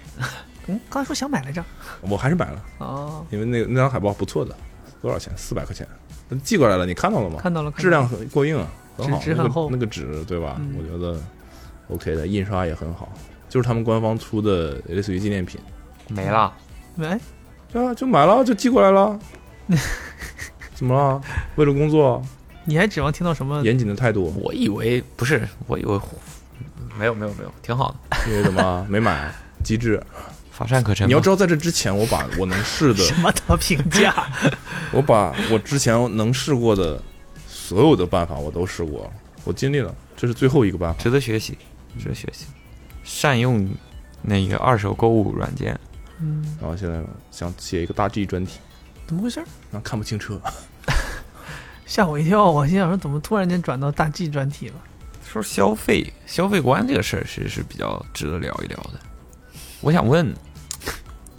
[0.67, 1.63] 嗯，刚才说想买来着。
[2.01, 4.55] 我还是买了，哦，因为那那张海报不错的，
[5.01, 5.31] 多少钱？
[5.37, 5.87] 四百块钱，
[6.43, 7.39] 寄过来了，你看到了吗？
[7.41, 10.57] 看到了，到质量很过硬啊，很好，那个纸纸很厚那个纸对吧？
[10.59, 11.19] 嗯我觉得
[11.89, 13.11] OK 的，印刷也很好，
[13.47, 15.59] 就是他们官方出的类似于纪念品。
[16.09, 16.53] 没了。
[16.99, 17.19] 哎，
[17.71, 19.19] 对啊，就买了，就寄过来了。
[20.73, 21.21] 怎么了？
[21.55, 22.21] 为了工作，
[22.65, 23.61] 你还指望听到什么？
[23.63, 24.33] 严谨的态度。
[24.41, 25.99] 我以为不是，我以为
[26.97, 29.31] 没有没有没有，挺好的，因为什么没买？
[29.63, 30.01] 机智。
[30.51, 31.07] 乏善可陈。
[31.07, 34.27] 你要知道，在这之前，我把我能试的， 什么的评价？
[34.91, 36.99] 我把我之前能试过的
[37.47, 39.11] 所有的办法我都试过了，
[39.43, 40.99] 我尽力了，这是最后一个办法。
[40.99, 41.55] 值得学习，
[41.99, 42.45] 值得学习，
[43.03, 43.69] 善用
[44.23, 45.79] 那个二手购物软件。
[46.19, 47.01] 嗯，然后现在
[47.31, 48.59] 想写一个大 G 专题，
[49.05, 49.39] 怎么回事？
[49.71, 50.39] 然后看不清车。
[51.85, 52.51] 吓我一跳！
[52.51, 54.75] 我心想说，怎么突然间转到大 G 专题了？
[55.25, 58.99] 说消费消费观这个事儿，其实是比较值得聊一聊的。
[59.81, 60.33] 我想问，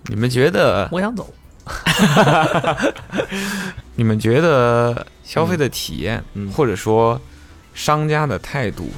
[0.06, 1.32] 你们觉得我想走。
[3.94, 7.20] 你们觉得消费的体验，嗯或者说
[7.74, 8.90] 商家的态度，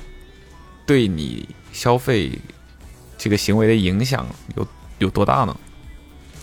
[0.87, 2.39] 对你消费
[3.19, 4.25] 这个行为的影响
[4.57, 4.67] 有
[4.99, 5.57] 有多大呢？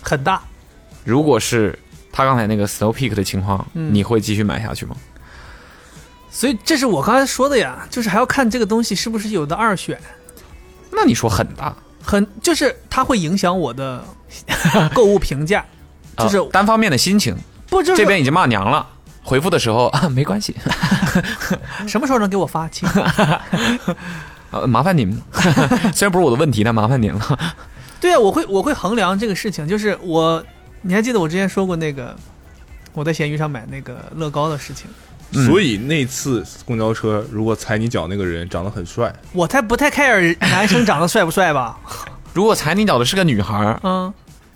[0.02, 0.42] 很大，
[1.04, 1.78] 如果是
[2.12, 4.96] 他刚才那个 Snow Peak 的情况，嗯你会继续买下去吗？
[6.30, 10.00] 所以这是我刚才说的呀，就是还要看这个东西是不是有的二选，
[10.92, 14.04] 那你说很大，很就是它会影响我的
[14.94, 15.66] 购物评价，
[16.18, 17.36] 就是、呃单方面的心情，
[17.70, 18.88] 不就是这边已经骂娘了。
[19.24, 20.56] 回复的时候 啊，没关系，
[21.88, 22.68] 什么时候能给我发？
[22.70, 22.88] 亲，
[24.52, 25.22] 呃，麻烦您了。
[25.94, 27.56] 虽然不是我的问题，但麻烦您了。
[28.00, 30.44] 对啊，我会我会衡量这个事情，就是我，
[30.82, 32.16] 你还记得我之前说过那个
[32.94, 34.88] 我在闲鱼上买那个乐高的事情，
[35.34, 41.78] 嗯所以那次公交车，如果踩你脚那个人长得很帅，我才不太 care 男生长得帅不帅吧？
[42.34, 44.14] 如果踩你脚的是个女孩儿，嗯，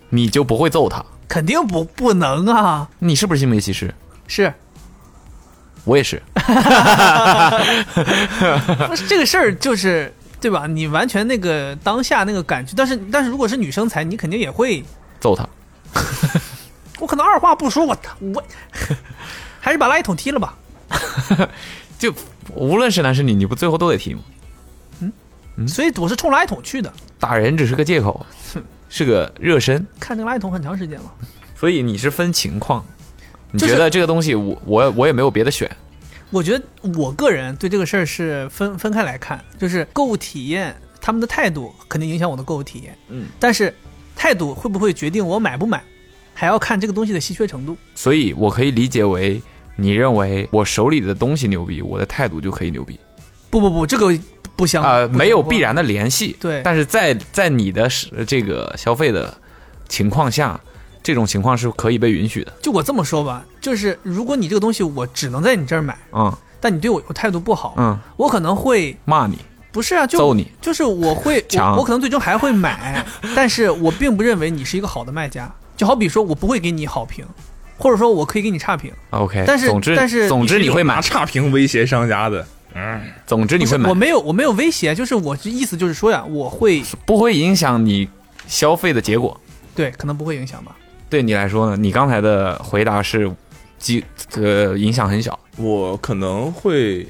[0.10, 1.04] 你就不会揍她。
[1.28, 3.94] 肯定不不能啊，你是不是性别歧视？
[4.28, 4.54] 是
[5.84, 6.22] 我也是
[9.10, 10.68] 这个事儿就是对吧？
[10.68, 14.84] 你完全那个当下那个感觉，但是但是如果是女生才，你肯定也会，
[15.20, 15.48] 揍他。
[17.00, 18.44] 我可能二话不说，我我
[19.60, 20.58] 还是把垃圾桶踢了吧。
[21.98, 22.14] 就
[22.56, 24.22] 无论是男是女，你不最后都得踢吗？
[25.58, 28.26] 嗯所以我是冲垃圾桶去的，打人只是个借口，
[28.90, 31.14] 是个热身，看这个垃圾桶很长时间了。
[31.56, 32.84] 所以你是分情况。
[33.52, 35.70] 你觉得这个东西我我我也没有别的选，
[36.32, 36.64] 我觉得
[36.98, 43.74] 我个人对这个事儿是分分开来看，就是购物体验，他们的态度肯定影响我的购物体验，嗯，但是
[44.16, 45.84] 态度会不会决定我买不买，
[46.34, 47.76] 还要看这个东西的稀缺程度。
[47.94, 49.42] 所以我可以理解为
[49.76, 52.98] 你认为我手里的东西牛逼，我的态度就可以牛逼。
[53.50, 54.18] 不不不，这个
[54.56, 56.38] 不相啊、不不没有必然的联系。
[56.40, 56.62] 对。
[56.64, 59.38] 但是在在你的是这个消费的
[59.90, 60.58] 情况下，
[61.04, 62.54] 这种情况是可以被允许的。
[62.62, 66.32] 就我这么说吧，就是如果你这个东西我只能在你这儿买，嗯。
[66.64, 69.36] 但你对我有态度不好，嗯，我可能会骂你，
[69.72, 71.72] 不是啊，就揍你，就是我会强。
[71.72, 73.04] 我我可能最终还会买，
[73.36, 75.52] 但是我并不认为你是一个好的卖家。
[75.76, 77.26] 就好比说我不会给你好评，
[77.80, 80.94] 或者说我可以给你差评，OK，但是总之但是总之你会买。
[80.94, 83.02] 拿，差评威胁商家的，嗯。
[83.26, 83.90] 总之你会买。
[83.90, 88.08] 我，没有我没有威胁，就是我的意思就是说呀，我会不会影响你
[88.46, 89.36] 消费的结果。
[89.74, 90.76] 对可能不会影响吧。
[91.12, 91.76] 对你来说呢？
[91.76, 93.30] 你刚才的回答是，
[93.78, 94.02] 几
[94.36, 95.38] 呃影响很小。
[95.58, 97.06] 我可能会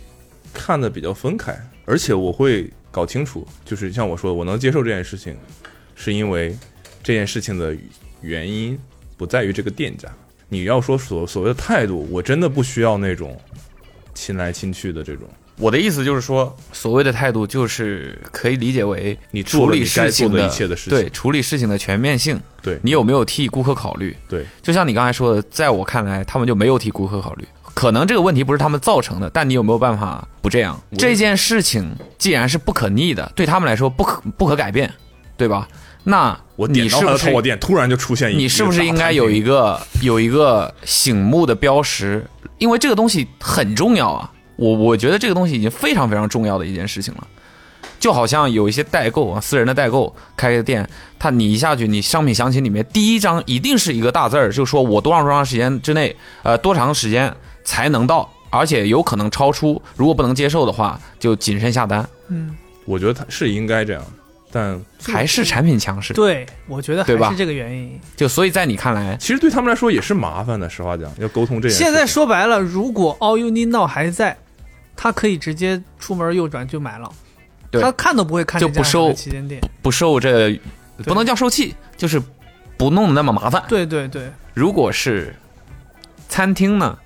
[0.51, 5.37] 看的比较分开，而且我会搞清楚，就是像我说，我能接受这件事情，
[5.93, 6.57] 是因为
[7.03, 7.77] 这件事情的
[8.21, 8.75] 原因
[9.15, 10.09] 不在于这个店家。
[10.49, 13.39] 你要说所所谓的态度，我真的不需要那种
[14.13, 15.27] 亲来亲去的这种。
[15.57, 24.15] 我的意思就是说，所谓的态度就是可以理解为你处理事情的一切的事情，对处理事情的全面性，对你有没有替顾客考虑？
[24.27, 27.47] 对，就像你刚才说的，在我看来，他们就没有替顾客考虑。
[27.73, 30.81] 可能这个问题不是他们造成的，但你有没有办法不这样？
[30.97, 34.91] 这件事情既然是不可逆的，对他们来说不可不可改变，
[35.37, 35.67] 对吧？
[36.03, 42.25] 那我点到你是不是他的淘宝店，突然就出现一，你是不是应该有一个个有一个醒目的标识？
[42.57, 44.31] 因为这个东西很重要啊！
[44.55, 47.27] 我我觉得这个东西已经非常非常重要的一件事情了。
[47.99, 50.87] 就好像有一些代购啊，私人的代购开个店，
[51.19, 57.31] 他你一下去，你商品详情里面第一张一定是一个大字儿，就说我多长多长时间之内，呃，多长时间
[57.63, 62.07] 才能到，而且有可能超出，如果不能接受的话，就谨慎下单。
[62.29, 64.03] 嗯，我觉得他是应该这样，
[64.53, 67.97] 但还是产品强势，对，我觉得对吧还是这个原因。
[68.17, 70.69] 就所以在你看来，其实对他们来说也是麻烦的。
[70.69, 71.81] 实话讲，要沟通这件事。
[71.81, 74.37] 现在说白了，如果 All You Need Now 还在，
[74.93, 77.09] 他可以直接出门右转就买了，
[77.71, 79.61] 对他看都不会看就不收旗舰店。
[79.81, 80.59] 不受这
[81.05, 82.21] 不能叫受气，就是
[82.75, 83.63] 不弄得那么麻烦。
[83.69, 85.33] 对对对，如果是
[86.27, 86.97] 餐厅呢，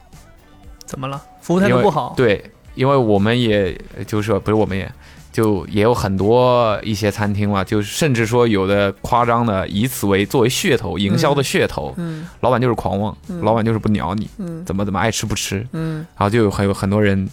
[0.84, 1.22] 怎么了？
[1.42, 4.92] 服务态度不好，对，因为我们也就是说不是我们也。
[5.36, 13.42] 就也有很多一些餐厅嘛，就甚至说有的夸张的以此为作为噱头，营销的噱头，嗯老板就是狂妄，嗯。
[13.42, 14.64] 老板就是不鸟你，嗯。
[14.64, 15.98] 怎么怎么爱吃不吃，嗯。
[16.18, 17.28] 然后就有很有很多人，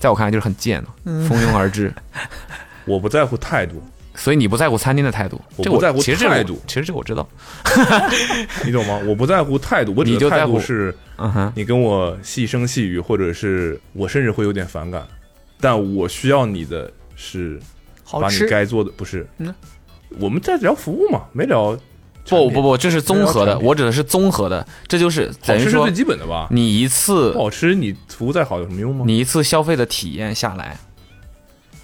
[0.00, 1.94] 在我看来就是很贱蜂拥而至。
[2.86, 3.80] 我不在乎态度，
[4.16, 6.60] 所以你不在乎餐厅的态度，这个我不在乎其实这个我态度。
[6.66, 7.28] 其实这我知道，
[8.66, 8.98] 你懂吗？
[9.06, 15.06] 我不在乎态度， 你就在乎是嗯哼，你跟我细声细语，或者是我甚至会有点反感，
[15.60, 17.60] 但我需要你的是
[18.02, 18.40] 好吃。
[18.40, 19.54] 把你该做的不是，嗯，
[20.18, 21.78] 我们在聊服务嘛，没聊
[22.26, 26.48] 不不不，这是综合的，我指的是综合的，这就是好等于说吃是最基本的吧？
[26.50, 29.04] 你一次不好吃，你服务再好有什么用吗？
[29.06, 30.78] 你一次消费的体验下来，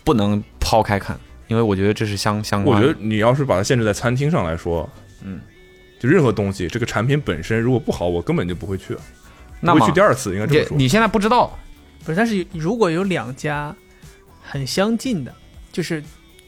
[0.03, 2.81] 不能抛开看，因为我觉得这是相相关。
[2.81, 4.88] 我觉得你要是把它限制在餐厅上来说，
[5.23, 5.40] 嗯，
[5.99, 8.97] 就任何东西，这个产品本身如果不好，我根本就不会去，
[9.61, 10.77] 那不会去第二次，应该这么说。
[10.77, 11.59] 你你现在不知道，
[12.03, 13.77] 不是，但是如果有两家
[14.51, 15.33] 很相近的，
[15.71, 16.03] 就是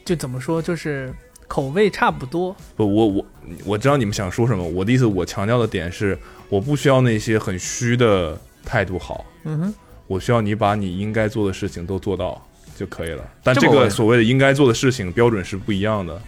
[0.04, 1.14] 就怎么说，就是
[1.46, 3.26] 口味差不多，不，我我
[3.64, 4.66] 我知道你们想说什么。
[4.66, 9.74] 我的意思，我强调的点是，我不需要那些很虚的态度好，嗯哼，
[10.08, 12.44] 我需要你把你应该做的事情都做到
[12.76, 13.24] 就可以了。
[13.44, 16.20] 但这个所谓的应该做的事情标准是不一样的。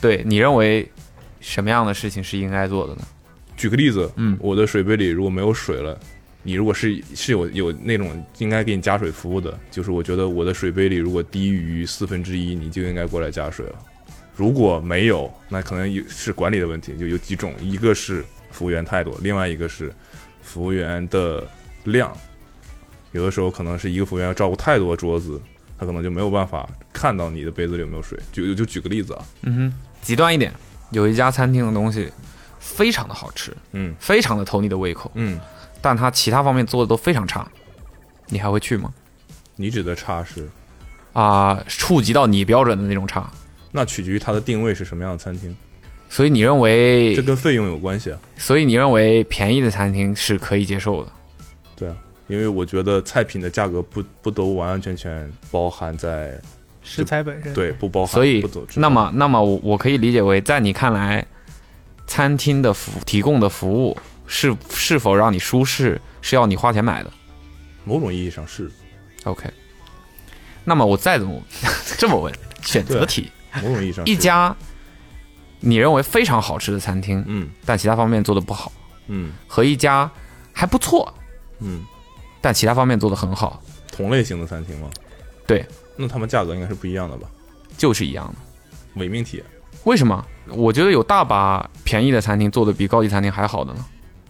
[0.00, 0.90] 对你认为
[1.40, 3.02] 什么样的事情是应该做的呢？
[3.54, 6.00] 举个例子，嗯我的水杯里如果没有水了，
[6.48, 13.74] 你如果是是有有那种应该给你加水服务的，就是我觉得我的水杯里如果低于四分之一，你就应该过来加水了。
[14.34, 19.92] 如果没有，那可能有是管理的问题，就有几种，一个是服务员态度，另外一个是
[20.40, 21.46] 服务员的
[21.84, 22.10] 量。
[23.12, 25.38] 有的时候可能是一个服务员要照顾太多桌子，
[25.78, 28.18] 他可能就没有办法看到你的杯子里有没有水。
[28.32, 30.50] 就就举个例子啊，嗯哼，极端一点，
[30.92, 32.10] 有一家餐厅的东西
[32.58, 35.38] 非常的好吃，嗯非常的投你的胃口，嗯，
[35.80, 37.48] 但它其他方面做的都非常差，
[38.26, 38.92] 你还会去吗？
[39.56, 40.48] 你指的差是，
[41.12, 43.28] 啊、触及到你标准的那种差，
[43.72, 45.56] 那取决于它的定位是什么样的餐厅，
[46.08, 48.18] 所以你认为这跟费用有关系啊。
[48.36, 51.12] 所以你认为便宜的餐厅是可以接受的？
[51.74, 51.96] 对啊，
[52.28, 56.40] 因为我觉得菜品的价格不不都完完全全包含在
[56.82, 57.52] 食材本身。
[57.52, 61.26] 对不包含，所以不走那么，那么我我可以理解为，在你看来，
[62.06, 63.96] 餐厅的服提供的服务
[64.28, 67.10] 是是否让你舒适，是要你花钱买的
[67.84, 68.70] 某种意义上是
[69.24, 69.50] ？OK。
[70.64, 71.42] 那么我再怎么
[71.98, 73.30] 这么问，选择题，
[73.62, 74.54] 某种意义上一家
[75.60, 78.70] 你认为非常好吃的餐厅，嗯但其他方面做的不好，
[79.06, 80.10] 嗯和一家
[80.52, 81.12] 还不错，
[81.60, 81.84] 嗯
[82.40, 84.88] 但其他方面做的很好，同类型的餐厅吗？
[85.46, 87.26] 对，那他们价格应该是不一样的吧？
[87.78, 88.34] 就是一样的。
[89.00, 89.42] 伪命题，
[89.84, 90.24] 为什么？
[90.48, 93.86] 我觉得有大把便宜的餐厅做的比高级餐厅还好的呢。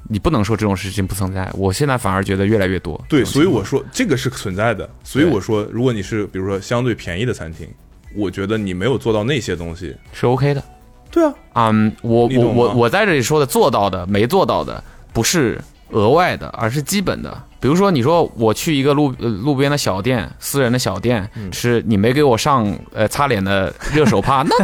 [0.09, 3.01] 你不能说这种事情不存在，我现在反而觉得越来越多。
[3.09, 4.89] 对，所以我说这个是存在的。
[5.05, 7.69] 所以我说，如果你是比如说相对便宜的餐厅，
[8.15, 9.95] 我觉得你没有做到那些东西。
[10.13, 10.63] 是 OK 的。
[11.11, 15.59] 对啊，嗯，我我我我在这里说的做到的没做到的，不是
[15.91, 17.43] 额外的，而是基本的。
[17.61, 24.55] 比如说，你说我去一个路呃路边的小店，私人的小店、嗯吃，你没给我上呃擦脸的热手帕，那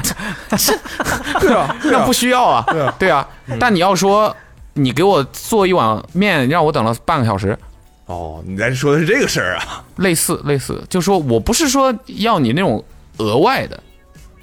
[1.40, 2.64] 对啊，对啊那不，需要啊，
[2.98, 3.26] 对啊。
[3.58, 4.34] 但你要说
[4.74, 7.58] 你给我做一碗面，让我等了半个小时，
[8.06, 9.84] 哦，你在说的是这个事儿啊？
[9.96, 12.84] 类似类似，就说我不是说要你那种
[13.18, 13.82] 额外的，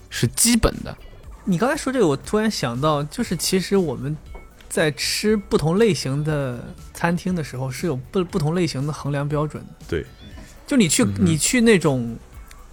[0.10, 0.98] 是基本的。
[1.44, 4.16] 你刚才说这个，我突然想到，就是其实我们
[4.70, 6.64] 在吃不同类型的
[6.94, 9.86] 餐厅的时候，是有不不同类型的衡量标准的。
[9.90, 10.06] 对，
[10.66, 12.16] 就你去、嗯你去那种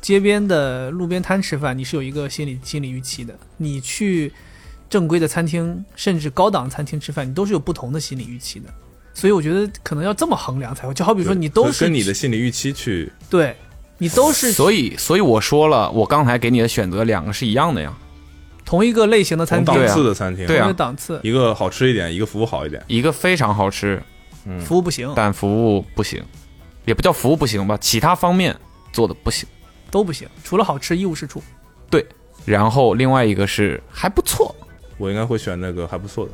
[0.00, 4.32] 街边的路边摊吃饭，你是有一个心理心理预期的；你去
[4.88, 8.68] 正规的餐厅，甚至高档餐厅吃饭，你都是有不同的心理预期的。
[9.14, 10.94] 所以我觉得可能要这么衡量才会。
[10.94, 13.56] 就好比说，你都是跟你的心理预期去，对，
[13.98, 17.92] 你都是所以所以我说了，我刚才给你的选择两个是一样的呀。
[18.64, 22.82] 同一个类型的餐厅，档次的餐厅，对啊同一个档次，一个好吃一点，一个服务好一点。
[22.86, 24.00] 一个非常好吃，
[24.44, 26.22] 嗯，服务不行，但服务不行，
[26.84, 28.54] 也不叫服务不行吧，其他方面
[28.92, 29.48] 做的不行。
[29.90, 31.42] 都不行，除了好吃一无是处。
[31.88, 32.06] 对
[32.44, 34.54] 然后另外一个是还不错
[34.98, 36.32] 我应该会选那个还不错的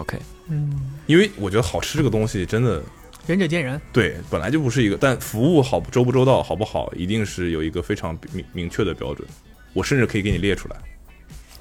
[0.00, 0.72] ，，OK，嗯，
[1.06, 2.82] 因为我觉得好吃这个东西真的
[3.26, 3.80] 仁者见仁。
[3.92, 9.26] 对本来就不是一个，但服务好周不周到好不好，一定是有一个非常明明确的标准。
[9.72, 10.76] 我甚至可以给你列出来，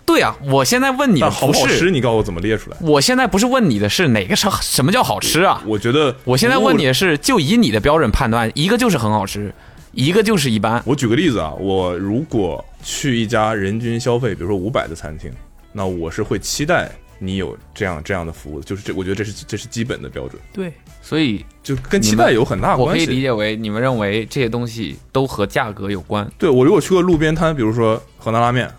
[0.05, 2.77] 对啊，我现在问你的好不好，吃，你告诉我怎么列出来。
[2.79, 5.61] 我现在不是问你的是哪个是什么叫好吃啊？
[5.65, 9.53] 我觉得我现在问你，的是，就以你的标准判断，一个就是很好吃，
[9.91, 10.81] 一个就是一般。
[10.85, 15.29] 我举个例子啊，我如果去一家人均消费，比如说五百的餐厅，
[15.77, 23.11] 那我是会期待你有这样这样的服务，就是这，我觉得这是这是基本的标准，对，所以就跟期待有很大关系我可。
[23.11, 26.25] 以理解为你们认为这些东西都和价格有关。
[26.37, 28.71] 对我如果去个路边摊，比如说河南拉面，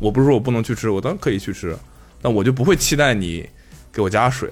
[0.00, 1.76] 我不是说我不能去吃，我当然可以去吃，
[2.20, 3.48] 但我就不会期待你
[3.92, 4.50] 给我加水。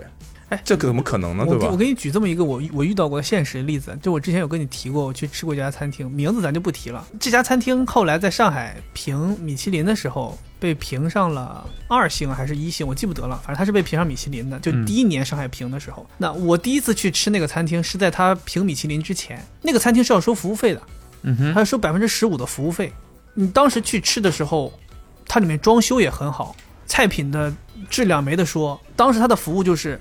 [0.51, 1.45] 哎这怎么可能呢？
[1.45, 1.67] 对吧？
[1.67, 7.07] 我给我给你举这么一个我我遇到过的现实例子，就我之前有跟你提过，我去吃过一家餐厅，名字咱就不提了。
[7.21, 13.37] 这家餐厅后来在上海评米其林的时候，被评上了二星还是一星，我记不得了。
[13.39, 16.07] 反正他是被评上米其林的，就嗯第一年上海评的时候。
[16.17, 20.83] 那我第一次去吃那个餐厅是在他评米其林之前，那个餐厅是要收服务费的，
[21.23, 22.93] 嗯哼，它要收百分之十五的服务费。
[23.35, 24.73] 你当时去吃的时候，
[25.27, 27.53] 它里面装修也很好，菜品的
[27.89, 28.81] 质量没得说。
[28.97, 30.01] 当时他的服务就是，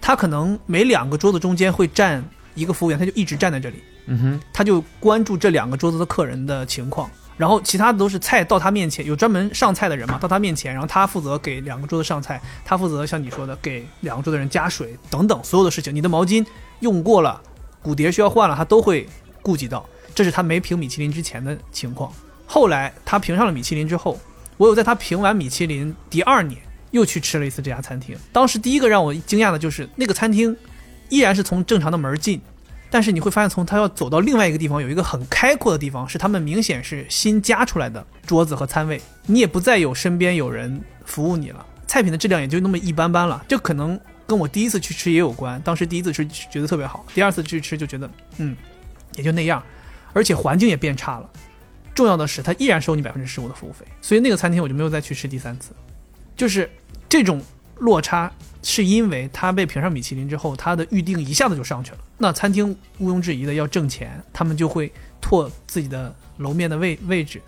[0.00, 7.08] 他可能每两个桌子中间会站一个服务员，他就一直站在这里，嗯哼，他就关注这两个桌子的客人的情况。
[7.36, 15.94] 然后其他的都是菜到他面前，有专门上菜的人嘛，到他面前，然后他负责给两个桌子上菜，他负责像你说的给两个桌的人加水等等所有的事情。
[15.94, 16.44] 你的毛巾
[16.80, 17.40] 用过了，
[17.80, 19.08] 骨碟需要换了，他都会
[19.40, 19.84] 顾及到。
[20.14, 22.12] 这是他没评米其林之前的情况。
[22.46, 24.20] 后来他评上了米其林之后，
[24.58, 28.14] 我有在他评完米其林第二年又去吃了一次这家餐厅。
[28.30, 30.54] 当时第一个让我惊讶的就是那个餐厅
[31.08, 32.40] 依然是从正常的门进，
[32.92, 43.42] 但是你会发现从他要走到另外一个地方有一个很开阔的地方，是他们明显是新加出来的桌子和餐位，你也不再有身边有人服务你了，菜品的质量也就那么一般般了。
[43.48, 48.54] 这可能跟我第一次去吃也有关，当时第一次吃觉得特别好，第二次去吃就觉得嗯
[49.16, 49.62] 也就那样，
[50.12, 51.30] 而且环境也变差了。
[51.94, 55.72] 重要的是，他依然收你百分之十五的服务费，所以那个餐厅我就没有再去吃第三次。
[56.36, 56.70] 就是
[57.08, 57.42] 这种
[57.76, 58.30] 落差，
[58.62, 61.98] 是因为他被评上米其林之后，他的预定一下子就上去了。
[62.18, 67.40] 那餐厅毋庸置疑的要挣钱，他们就会拓自己的楼面的位位置，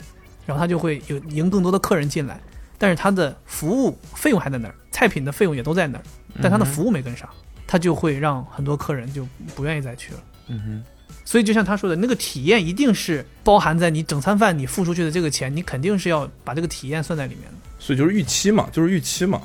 [0.45, 2.41] 然后他就会有迎更多的客人进来。
[2.77, 6.05] 但是他的服务费用还在那儿，菜品的费用也都在那儿，
[6.43, 7.29] 但他的服务没跟上，
[7.67, 10.19] 他就会让很多客人就不愿意再去了。
[10.49, 10.85] 嗯哼，
[11.25, 17.55] 所以就像他说的，那个体验一定是包含在你整餐饭你付出去的这个钱，你肯定是要把这个体验算在里面的。
[17.79, 19.41] 所以就是预期嘛，就是预期嘛。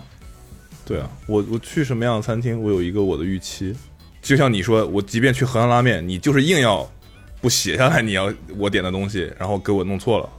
[0.89, 3.75] 对啊，我我去什么样的餐厅，我有一个我的预期。
[4.21, 6.89] 就像你说，我即便去河南拉面，你就是硬要
[7.39, 10.29] 不写下来你要我点的东西，然后给我弄错了，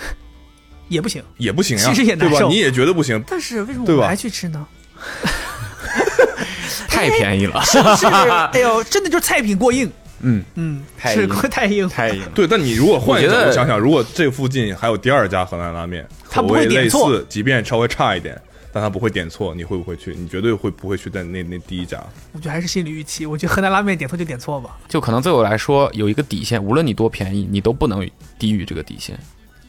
[0.88, 2.36] 也不行，也不行呀，其实也难受？
[2.36, 4.66] 对吧你也觉得不行，但是为什么我还去吃呢？
[6.88, 8.06] 太便宜了，是不是？
[8.52, 11.88] 哎呦，真的就是菜品过硬，嗯，嗯，是太硬过太硬。
[11.88, 12.22] 太硬。
[12.34, 18.40] 对，但你如果换一个我想想，如果这附近还有第二家河南拉面，他不会口味类点错似，即便稍微差一点，
[18.74, 20.12] 但他不会点错，你会不会去？
[20.16, 22.02] 你绝对会不会去在那那第一家？
[22.32, 23.24] 我觉得还是心理预期。
[23.24, 24.76] 我觉得河南拉面点错就点错吧。
[24.88, 28.04] 就可能对我来说有一个底线，无论你多便宜，你都不能
[28.36, 29.16] 低于这个底线，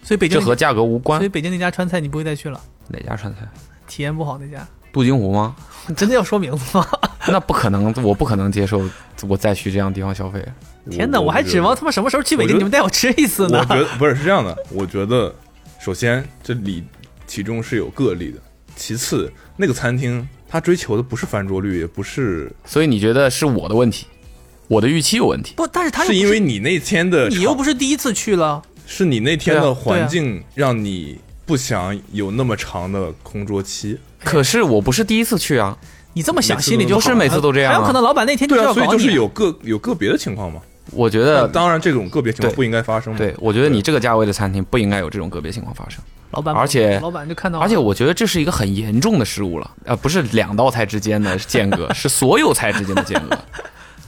[0.01, 1.29] 所以北京，这和价格无关所以。
[1.29, 2.59] 北京那家川菜你不会再去了。
[2.87, 3.41] 哪家川菜？
[3.87, 5.55] 体验不好那家，杜金湖吗？
[5.87, 6.87] 你 真的要说名字吗？
[7.29, 8.81] 那不可能，我不可能接受
[9.29, 10.43] 我再去这样地方消费。
[10.89, 13.75] 天哪，我还指望他们什么时候去北京，你们带我吃一次呢我？
[13.75, 15.31] 觉得不是是这样的，我觉得
[15.79, 16.83] 首先这里
[17.27, 18.39] 其中是有个例的，
[18.75, 24.05] 其次那个餐厅他追求的不是翻桌率，也不是所以你觉得是我的问题，
[24.67, 25.53] 我的预期有问题？
[25.55, 33.97] 不，但是他又是因为你那天的你又不是第一次去了，是你那天的环境让你不想有那么长的空桌期。
[34.23, 35.77] 可是我不是第一次去啊，
[36.13, 40.61] 你这么想心里就是每次都这样啊还有可能老板那天对啊，要搞你所以就是有个有个别的情况嘛。
[40.91, 43.17] 我觉得当然，这种个别情况不应该发生嘛。
[43.17, 45.99] 对，我觉得你这个价位的餐厅不应该有这种个别情况发生。
[46.35, 53.37] 老板，而且老板就看到，而且我觉得这是一个很严重的失误了，呃，不是两道菜之间的间隔，是所有菜之间的间隔。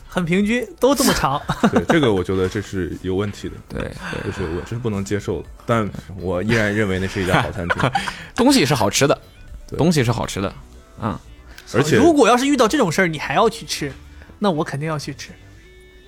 [0.09, 1.39] 很平均，都这么长。
[1.71, 5.47] 对这个，我觉得这是有问题的， 对对，这是我，这是不能接受的。
[5.65, 5.87] 但
[6.19, 7.91] 我依然认为那是一家好餐厅，
[8.35, 9.17] 东西是好吃的，
[9.69, 10.51] 对东西是好吃的，
[11.01, 11.15] 嗯
[11.73, 13.91] 而且如果要是遇到这种事儿，你还要去吃，
[14.39, 15.29] 那我肯定要去吃。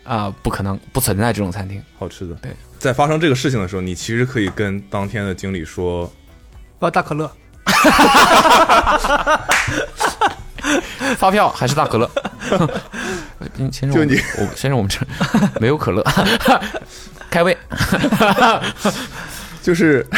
[0.06, 1.84] 啊、不可能，不存在这种餐厅。
[2.00, 2.34] 好吃的。
[2.36, 6.12] 对，在发生这个事情的时候，你其实可以跟当天的经理说，
[6.80, 7.30] 我要大可乐，
[11.18, 12.10] 发票还是大可乐？
[13.58, 15.00] 嗯先生，就你我，我先生，我们这
[15.60, 16.02] 没有可乐，
[17.30, 17.56] 开胃。
[19.62, 20.06] 就是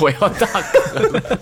[0.00, 1.38] 我要大可乐。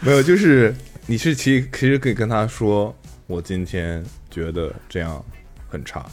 [0.00, 0.74] 没有，就是
[1.06, 2.96] 你是其实其实可以跟他说，
[3.26, 5.22] 我今天觉得这样
[5.68, 6.06] 很差，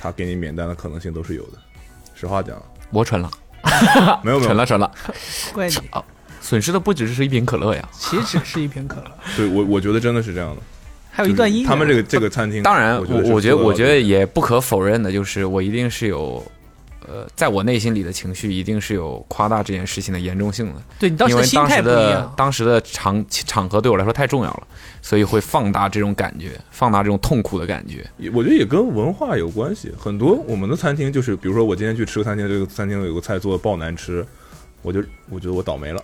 [0.00, 1.58] 他给你免单的可能性都是有的。
[2.14, 2.60] 实话讲，
[2.90, 3.30] 我蠢了，
[4.22, 4.90] 没有 没有，蠢了，蠢了。
[5.52, 5.76] 怪你，
[6.40, 7.88] 损失的不只是一瓶可乐呀。
[7.92, 10.62] 岂止是一瓶可乐，对我我觉得真的是这样的。
[11.10, 11.68] 还有一段音乐。
[11.68, 16.44] 他们这个这个餐厅，当然，我我我觉得，我觉得也不可否认的，就是我一定是有，
[17.08, 20.82] 呃，在我内心里的情绪一定是有夸大这件事情的严重性的。
[20.98, 22.34] 对你当时因为的心态当时的不一样。
[22.36, 24.66] 当时的场场合对我来说太重要了，
[25.00, 28.08] 所以会放大这种感觉，放大这种痛苦的感觉。
[28.32, 29.90] 我觉得也跟文化有关系。
[29.98, 34.24] 很多我们的餐厅就是，比如说我今天去吃个餐厅，这个餐厅有个菜做的爆难吃，
[34.82, 36.02] 我就我觉得我倒霉了。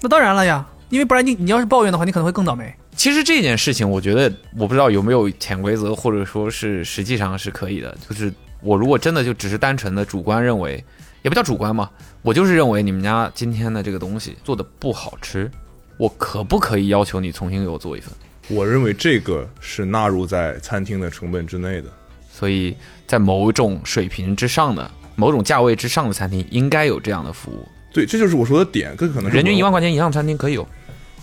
[0.00, 2.74] 那当然了呀，因为不然你你要是抱怨的话，你可能会更倒霉。
[2.96, 7.96] 其实这件事情，我觉得我不知道有没有潜规则，或者说是实际上是可以的。
[8.08, 8.32] 就是
[8.64, 10.82] 我如果真的就只是单纯的主观认为，
[11.22, 11.90] 也不叫主观嘛，
[12.22, 15.50] 我就是认为你们家今天的这个东西做的不好吃，
[15.98, 18.10] 我可不可以要求你重新给我做一份？
[18.48, 21.88] 我认为这个是纳入在餐厅的成本之内的。
[22.32, 22.74] 所以
[23.06, 27.68] 在某种水平之上的、某种价位之上的餐厅，应该有这样的服务。
[27.92, 30.66] 对，这就是我说的点，更可能人均一万块钱以上餐厅可以有。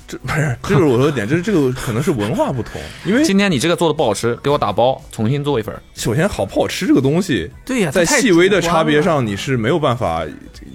[0.07, 5.73] 这不是，这就是我说的点，就是这个可能是文化不同，因为今天你这个做的不好吃，给我打包，重新做一份。
[5.95, 10.25] 首先好不好吃这个东西，对呀，在细微的差别上你是没有办法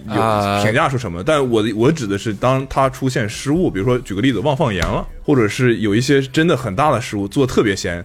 [0.09, 1.23] 有啊评价出什么。
[1.23, 8.05] 但我的我指的是，当它出现失误，比如说举个例子，忘放盐了，或者是有一些真的很大的失误，做的特别咸，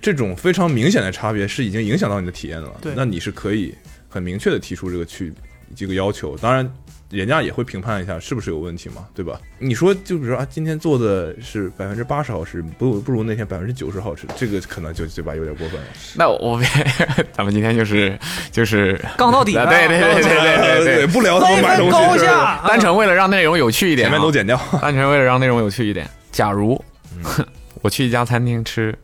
[0.00, 2.72] 这种非常明显的差别是已经影响到你的体验了。
[2.80, 3.74] 对那你是可以
[4.08, 5.32] 很明确的提出这个去
[5.76, 6.68] 这个要求，当然。
[7.12, 9.38] 人家也会评判一下是不是有问题嘛，对吧？
[9.58, 15.86] 你说，就比如说啊，今天做的是百分之八十好吃，不如不如那天百分之九十好吃，这个可能就对吧，有点过分了。
[16.16, 16.66] 那我们
[17.32, 18.18] 咱们今天就是
[18.50, 24.58] 就是杠到底对对对对对对对，不聊他们买东西高的事儿了，下，单纯为了让内容有趣一点、啊，前面都剪掉。
[24.80, 26.08] 单纯为了让内容有趣一点。
[26.30, 26.82] 假如、
[27.14, 27.46] 嗯。
[27.82, 28.96] 我去一家餐厅吃，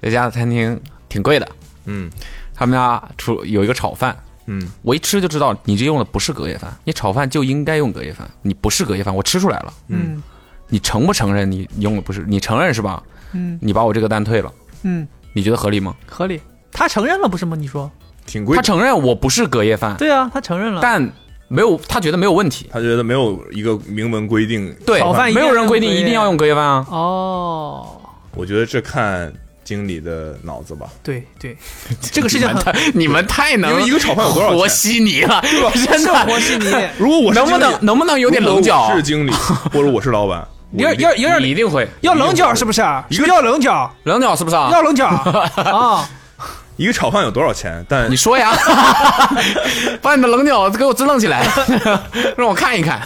[0.00, 1.48] 这家餐厅挺贵的，
[1.86, 2.08] 嗯。
[2.54, 9.72] 他们家出有一个炒饭，嗯，我一吃就知道你这用的不是隔夜饭，你炒饭就应该用隔夜饭，你不是隔夜饭，我吃出来了。
[9.88, 10.22] 嗯
[10.68, 12.24] 你承不承认你用的不是？
[12.26, 13.02] 你承认是吧？
[13.32, 15.94] 嗯你把我这个单退了，嗯，你觉得合理吗？
[16.06, 16.40] 合理。
[16.72, 17.56] 他承认了不是吗？
[17.56, 17.90] 你说
[18.26, 18.62] 挺贵他。
[18.62, 20.80] 承认我不是隔夜饭，对啊，他承认了。
[20.82, 21.00] 但
[21.48, 22.68] 没有他觉得没有问题。
[22.72, 24.74] 他觉得没有一个明文规定。
[24.84, 26.86] 对炒饭一，定要没有人规定一定要用隔夜饭啊。
[26.90, 28.00] 哦，
[28.34, 29.32] 我觉得这看
[29.66, 30.86] 经理的脑子吧。
[31.02, 31.56] 对对，
[32.00, 35.42] 这个事情很你们太能因为一个炒饭有多少钱和稀泥了，
[35.74, 36.14] 真的。
[36.24, 36.70] 和稀泥。
[36.96, 38.94] 如果我是能不经理能能不能有点棱角我？
[38.94, 39.30] 是经理，
[39.72, 42.80] 或者我是老板，我有一定点有点你一定会要棱角是不是？
[42.80, 43.92] 要棱角？
[44.04, 44.70] 棱角是不是啊？
[44.72, 46.08] 要棱角啊！
[46.76, 47.84] 一个炒饭有多少钱？
[47.88, 48.52] 但你说呀，
[50.00, 51.44] 把你的棱角给我支棱起来，
[52.36, 53.00] 让我看一看。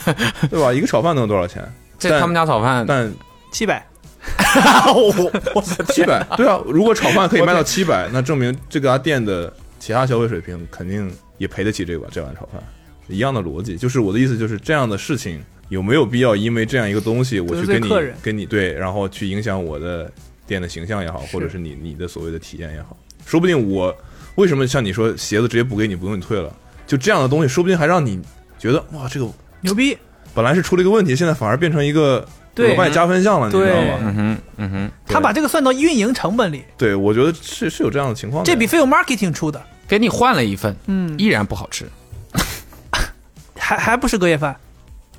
[0.51, 0.73] 对吧？
[0.73, 1.63] 一个炒饭能有多少钱？
[2.03, 3.13] 但这他们家炒饭，但
[3.53, 3.87] 七百，
[5.93, 12.63] 七百，对啊，如果炒饭可以卖到七百，那证明这家店的其他消费水平肯定也赔得起这个这碗炒饭，
[13.09, 13.77] 一样的逻辑。
[13.77, 17.89] 就是我的意思，就是这样的事情有没有必要因为这样一个东西，我去跟你
[18.23, 20.11] 跟你对，然后去影响我的
[20.47, 23.97] 店的形象也好，或者是你你的所谓的体验也好，说不定我
[24.35, 26.55] 为什么像你说鞋子直接补给你，不用你退了，
[26.87, 28.21] 就这样的东西，说不定还让你
[28.59, 29.27] 觉得哇，这个
[29.63, 29.97] 牛逼，
[30.35, 32.27] 本来是出了一个问题，现在反而变成一个
[32.61, 33.99] 对额外加分项了，你知道对吗？
[34.01, 38.51] 嗯哼，嗯哼，他把这个算到运营成本里，对，我觉得是是有这样的情况的。
[38.51, 41.89] 这比 fail marketing 出的，给你换了一份，嗯，依然不好吃。
[43.59, 44.57] 还还不是隔夜饭。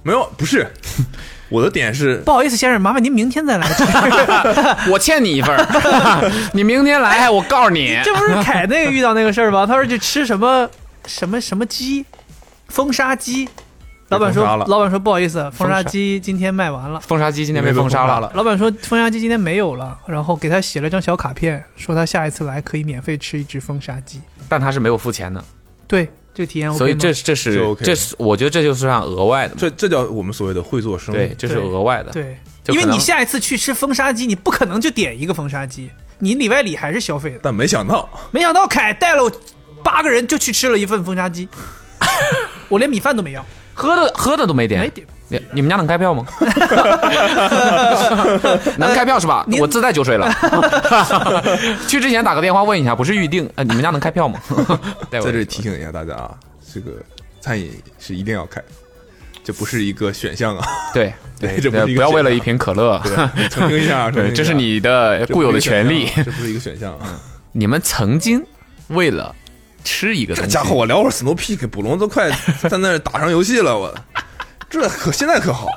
[0.04, 0.66] 没有，不是
[1.50, 3.84] 我的点是不好意思，先生，麻烦您明天再来吃。
[4.89, 5.56] 我欠你一份，
[6.54, 9.66] 你明天来，我告诉你，这不是凯那个遇到那个事儿吗？
[9.66, 10.68] 他说去吃什么
[11.06, 12.06] 什么什么鸡，
[12.68, 13.48] 风沙鸡。
[14.12, 16.99] 老板说老板说不好意思，风沙杀鸡今天卖完了。
[16.99, 18.32] 封杀鸡今天被被封杀了。
[18.36, 24.22] 老板说风沙鸡今天没有了，然后给他写了张小卡片，说他下一次来可以免费吃一只风沙鸡。
[24.49, 25.41] 但他是没有付钱的，
[25.88, 31.18] 对，这个体验 OK 吗所以这这是 OK 这是我觉得这就是算额外的，这这叫我们所谓的会做生意。
[31.18, 32.12] 对，这是额外的。
[32.12, 32.38] 对，
[32.68, 35.89] 因为你下一次去吃风沙鸡，你不可能就点一个风沙鸡，
[36.20, 37.39] 你里外里还是消费的。
[37.43, 39.32] 但没想到，没想到凯带了我
[39.82, 41.47] 八个人就去吃了一份风沙鸡，
[42.68, 46.26] 我连米饭都没要，喝的喝的都没没点，你你们家能开票吗？
[48.78, 49.45] 能开票是吧？
[49.59, 50.32] 我自带酒水了。
[51.88, 54.39] 去之前打个电话问一下，不是预定，呃，你们家能开票吗？
[55.09, 56.32] 在在这里提醒一下大家啊，
[56.74, 56.91] 这个
[57.39, 58.61] 餐饮是一定要开，
[59.43, 60.67] 这不是一个选项啊。
[60.93, 66.09] 对对这不要为了一瓶可乐，对，澄清一下，对，这是你的固有的权利。
[66.15, 67.19] 这不是一个选项啊。
[67.53, 68.43] 你们曾经
[68.89, 69.34] 为了
[69.84, 72.29] 吃一个东西，这家伙，我聊会儿 Snow Peak，捕龙都快
[72.69, 73.93] 在那打上游戏了，我
[74.69, 75.67] 这可现在可好，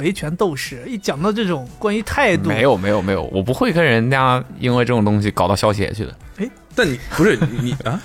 [0.00, 6.16] 维权斗士一讲到这种关于态度，没有没有没有，我不会跟人家因为这种东西搞到消协去的。
[6.38, 8.00] 哎但你不是你你啊？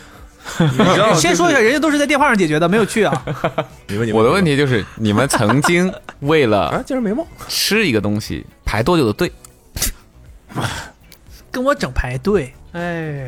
[0.60, 3.26] 你知道先说一下，人家都是在电话上解决的，没有去啊。
[3.88, 7.26] 你问你我的问题就是，你们曾经为了啊，竟然没梦。
[7.50, 9.32] 吃一个东西排多久的队？
[11.52, 12.82] 跟我整排队，哎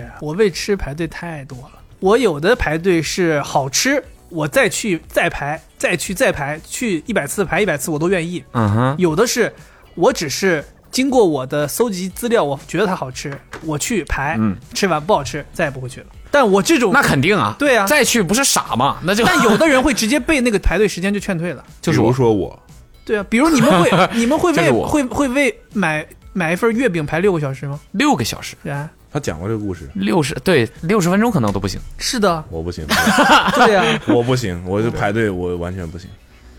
[0.03, 1.78] 呀，我为吃排队太多了。
[1.99, 8.43] 我有的排队是好吃，我再去再排，再去再排，去一百次排一百次我都愿意。
[8.53, 9.53] 嗯哼，有的是
[9.95, 16.07] 我只是经过我的搜集资料，我觉得它好吃，我去排，嗯吃完不好吃再也不会去了。
[16.31, 18.99] 但我这种那肯定啊，对啊再去不是傻吗？
[19.03, 21.63] 那就但有的人会直接被那个排队时间就劝退了。
[21.67, 22.57] 比 如就是我说我，
[23.03, 27.79] 对啊，比如你们会 你们会为会会为买买一份月饼排六个小时吗？
[27.91, 31.79] 六个小时，啊，他讲过这个故事，六十对六十分钟可能都不行。
[31.97, 32.85] 是的，我不行，
[33.55, 36.09] 对呀、我不行，我就排队，我完全不行。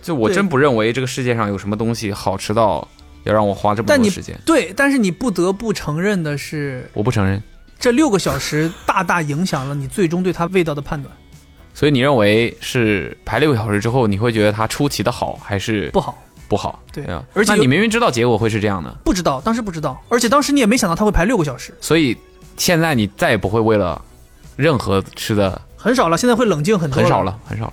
[0.02, 2.86] 就我真不认为这个世界上有什么东西好吃到
[3.24, 4.36] 要让我花这么多时间。
[4.44, 7.40] 对，但是你不得不承认的是，我不承认。
[7.78, 11.14] 这六个小时大大影响了你最终对它味道的判断，
[11.72, 16.18] 所以你认为是排六个小时之后，你会觉得它出奇的好，还是不好。
[16.48, 16.82] 不好？
[16.92, 22.16] 对啊，而且那你明明知道结果会是这样的，不知道，当时不知道，而且当时你也没想到它会排六个小时，所以
[22.60, 24.00] 现在你再也不会为了
[24.54, 26.18] 任何吃的很少了。
[26.18, 27.22] 现在会冷静很多，很少。
[27.22, 27.72] 了，很少了，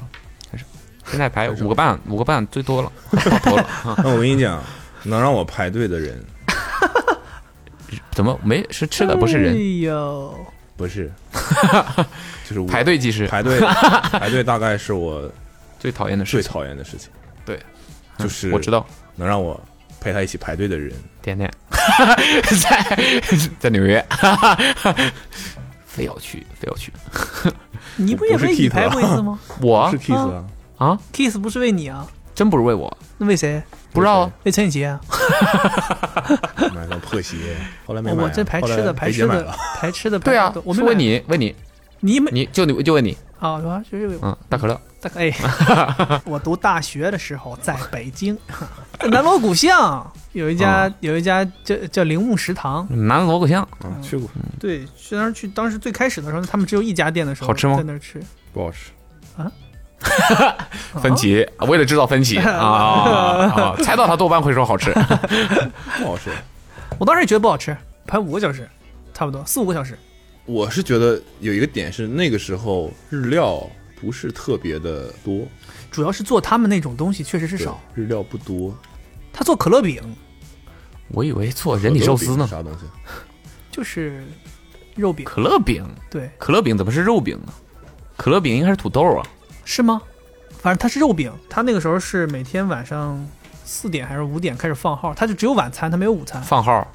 [0.49, 0.65] 很少。
[1.11, 3.69] 现在排五个半，五个半最多了，到头了。
[4.01, 4.63] 那我跟你讲，
[5.03, 6.23] 能让我排队的人
[8.15, 9.53] 怎么没是吃的不是人？
[9.53, 10.33] 哎呦，
[10.77, 11.11] 不是，
[12.49, 15.29] 就是排队即是排队排队，大概是我
[15.77, 16.49] 最讨厌的事最。
[16.49, 17.09] 讨厌的事情。
[17.45, 17.59] 对，
[18.17, 18.85] 就是我知道，
[19.17, 19.61] 能让我
[19.99, 20.91] 陪他一起排队的人，
[21.21, 21.51] 点点
[22.61, 22.97] 在
[23.59, 24.03] 在纽约，
[25.85, 26.91] 非要去，非要去。
[27.97, 29.39] 你不也为你排过一次吗？
[29.61, 29.89] 我？
[29.91, 30.43] 是 Kiss 啊，
[30.77, 33.61] 啊，？Kiss 不是为你啊，真不是为我，那为谁？
[33.91, 34.31] 不知道啊。
[34.43, 35.01] 为陈雨杰啊？
[36.73, 37.35] 买个破鞋，
[37.85, 38.25] 后来没买啊。
[38.25, 41.55] 我这排吃的排吃的排吃的排对啊，我是为你，问你，
[42.01, 43.57] 你没你就你就问你，啊？
[43.59, 43.83] 是吧？
[43.91, 44.19] 就是。
[44.21, 45.31] 嗯，大可乐，大可哎，
[46.25, 48.38] 我读大学的时候在北京，
[49.09, 52.88] 南锣鼓巷有一家、有一家叫叫铃木食堂。
[53.07, 54.29] 南锣鼓巷，啊，去过，
[54.59, 58.21] 对，去当时去当时最开始的时候，他们只有一家店的时候，好吃吗在那儿吃。
[58.53, 58.91] 不好吃。
[59.38, 59.51] 啊
[61.01, 62.65] 分歧，为了制造分歧啊啊
[63.49, 63.75] 啊！
[63.81, 66.29] 猜到他多半会说好吃，不好吃。
[66.99, 67.75] 我当时也觉得不好吃，
[68.05, 68.69] 排五个小时，
[69.11, 69.97] 差不多四五个小时。
[70.47, 73.69] 我是觉得有一个点是那个时候日料
[73.99, 75.45] 不是特别的多，
[75.91, 77.79] 主要是做他们那种东西确实是少。
[77.93, 78.73] 日料不多。
[79.33, 80.01] 他做可乐饼
[81.09, 82.47] 我以为做人体寿司呢。
[82.47, 82.85] 啥东西？
[83.69, 84.23] 就是
[84.95, 87.53] 肉饼，可乐饼，对，可乐饼怎么是肉饼呢？
[88.15, 89.27] 可乐饼应该是土豆啊。
[89.65, 90.01] 是吗？
[90.59, 93.23] 反正它是肉饼，他那个时候是每天晚上
[93.65, 96.41] 四点还是五点开始放号，他就只有晚餐，他没有午餐。
[96.41, 96.87] 放号，对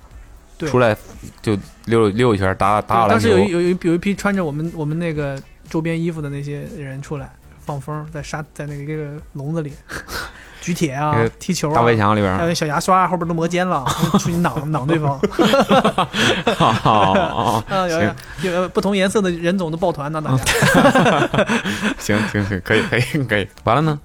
[0.69, 0.97] 出来
[1.41, 1.57] 就
[1.87, 3.39] 溜溜一圈，打打打篮球当时有。
[3.39, 5.39] 一有一有一批穿着我们我们那个
[5.69, 7.31] 周边衣服的那些人出来
[7.65, 9.73] 放风，在沙在那个这个笼子里
[10.61, 13.85] 举铁啊、踢球啊，大围墙里边还有小牙刷后边都磨尖了，
[14.19, 15.19] 出去攮攮对方。
[16.59, 20.45] 啊，啊，有行有有不同颜色的人种的抱团呢，大家。
[21.99, 23.49] 行行行，可以可以可以。
[23.65, 23.99] 完了呢？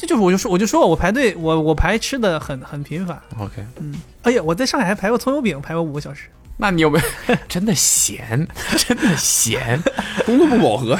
[0.00, 6.22] 这就是我就说我就说我排队我我排吃的很很频繁，OK，嗯哎呀，我在上海还排过葱油饼，排过五个小时。
[6.56, 8.48] 那你有没有 真的闲？
[8.78, 9.78] 真的闲？
[10.24, 10.98] 工作不饱和。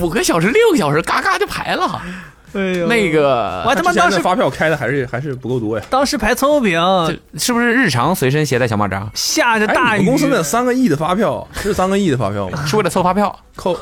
[0.00, 2.00] 五个小时、六个小时，嘎嘎就排了。
[2.54, 5.84] 哎呦那个我他妈当时发票开的还是还是不够多呀。
[5.90, 6.80] 当时排葱油饼，
[7.36, 9.10] 是不是日常随身携带小马扎？
[9.14, 12.64] 下着哎，大雨，公司那三个亿的发票是三个亿的发票吗？
[12.64, 13.36] 是为了凑发票？
[13.56, 13.76] 扣，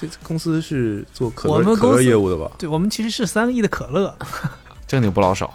[0.00, 2.50] 这这公司是做可我们乐可公司乐业务的吧？
[2.58, 4.16] 对我们其实是三个亿的可乐。
[4.86, 5.52] 正经不老少。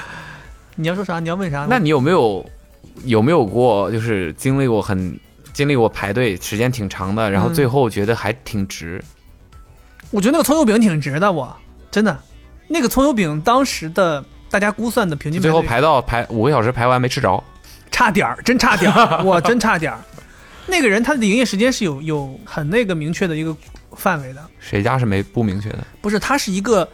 [0.76, 1.20] 你要说啥？
[1.20, 1.66] 你要问啥？
[1.68, 2.44] 那你有没有
[3.04, 5.18] 有没有过就是经历过很
[5.52, 9.04] 经历过排队时间挺长的，然后嗯最后觉得还挺值？
[10.10, 11.54] 我觉得那个葱油饼挺值的，我
[11.90, 12.18] 真的，
[12.68, 17.44] 那个葱油饼当时的大家估算的平均最后排到排五个小时排完没吃着，
[17.90, 19.98] 差点儿，真差点儿， 我真差点儿。
[20.68, 23.56] 那个人他的营业时间是有有很那个明确的一个
[23.96, 25.86] 范围的，谁家是没不明确的？
[26.00, 26.88] 不是他是一个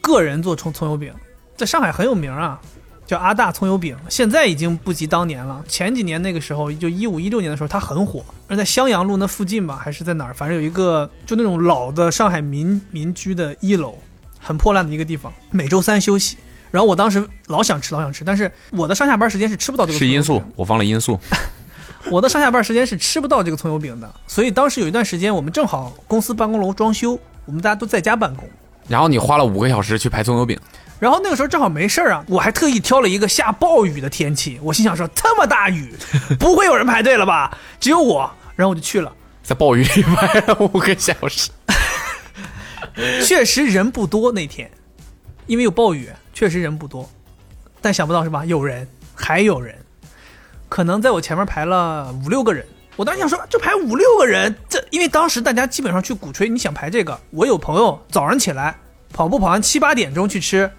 [0.00, 1.12] 个人做葱葱油饼，
[1.56, 2.60] 在上海很有名啊，
[3.06, 5.62] 叫阿大葱油饼，现在已经不及当年了。
[5.66, 13.98] 前几年那个时候，就一五一六年的时候，他很火，而在襄阳路那附近吧，还是在哪儿，反正有一个就那种老的上海民民居的一楼，
[14.38, 16.36] 很破烂的一个地方，每周三休息。
[16.70, 21.18] 然后我当时老想吃，老想吃，但是我的上下班时间是吃不到这个是因素我放了因素。
[22.08, 28.48] 我的上下班时间是吃不到这个葱油饼的，所以当时有一段时间，我们正好公司办公楼装修，我们大家都在家办公。
[28.88, 30.58] 然后你花了五个小时去排葱油饼，
[30.98, 35.94] 然后那个时候正好没事儿啊，我还特意挑了一个下暴雨的天气，我心想说这么大雨，
[36.38, 37.56] 不会有人排队了吧？
[37.78, 41.50] 只有我，然后我就去了，在暴雨里排了五个小时。
[43.24, 44.68] 确实人不多那天，
[45.46, 47.08] 因为有暴雨，确实人不多，
[47.80, 48.44] 但想不到是吧？
[48.44, 49.74] 有人，还有人，
[50.70, 52.64] 可能在我前面排了五六个人。
[52.96, 57.18] 我当时想说，就排五六个人，这因为当时大家基本上去鼓吹你想排这个。
[57.30, 58.78] 我有朋友早上起来
[59.12, 60.70] 跑步跑完七八点钟去吃，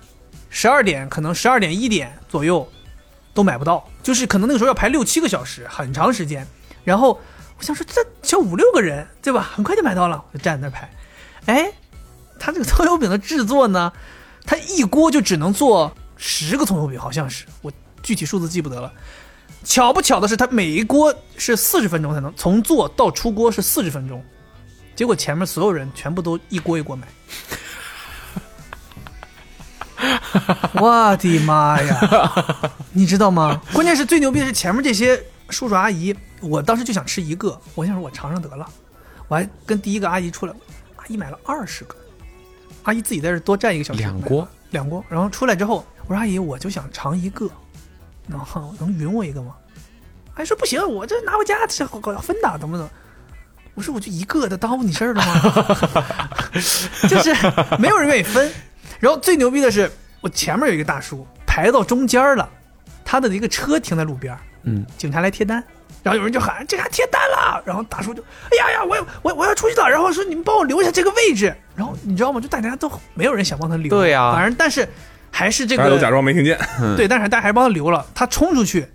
[0.49, 2.67] 十二点可能十二点一点左右
[3.33, 6.45] 都买不到，就是可能那个时候要排六七个小时，很长时间。
[6.83, 7.19] 然后
[7.57, 9.49] 我想说，这就五六个人对吧？
[9.53, 10.89] 很快就买到了，我就站在那排。
[11.47, 11.71] 哎，
[12.39, 13.91] 他这个葱油饼的制作呢，
[14.45, 17.71] 他一锅就只能做十个葱油饼，好像是我
[18.03, 18.93] 具体数字记不得了。
[19.63, 24.23] 巧不巧的是，他每一锅是四十分钟才能从做到出锅是四十分钟，
[24.95, 27.07] 结果前面所有人全部都一锅一锅买。
[30.73, 32.71] 我的妈呀！
[32.91, 33.61] 你知道吗？
[33.71, 38.67] 关键是最牛逼的是前面这些叔叔阿姨，我当时就想吃一个，我想说我尝尝得了，
[39.27, 40.53] 我还跟第一个阿姨出来，
[40.95, 41.95] 阿姨买了二十个，
[42.83, 47.47] 阿姨自己在这多占一个小时，两锅，两锅，然后出来之后，我说阿姨，我就想尝一个，
[48.27, 49.55] 然后能匀我一个吗？
[50.33, 52.89] 还说不行，我这拿回家这要分的，怎么怎么？
[53.73, 55.77] 我说我就一个的耽误你事儿了吗？
[57.07, 57.33] 就是
[57.79, 58.51] 没有人愿意分。
[58.99, 59.91] 然后最牛逼的是，
[60.21, 62.47] 我前面有一个大叔排到中间了，
[63.03, 65.63] 他的一个车停在路边，嗯，警察来贴单，
[66.03, 72.39] 然后有人就喊这还贴单了，然后大叔就哎呀呀，我我我要出去了，然后说你们帮我留下这个位置，然后你知道吗？
[72.39, 74.87] 就大家都没有人想帮他留，对呀反正但是
[75.31, 76.59] 还是这大家都假装没听见。
[76.95, 78.85] 对，但是大家还是帮他留了，他冲出去，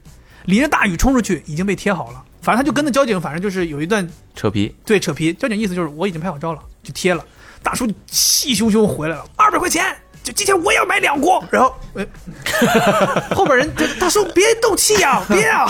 [0.45, 7.25] 淋着大雨冲出去，已经被贴好了，反正他就跟着交警，反正就是有一段扯皮，对扯皮，交警意思就是我已经拍好照了，就贴了。
[7.63, 9.85] 大叔气汹汹回来了，二百块钱，
[10.23, 11.43] 就今天我也要买两锅。
[11.51, 12.07] 然后，哎，
[13.35, 15.67] 后边人就大叔别动气呀、 别啊，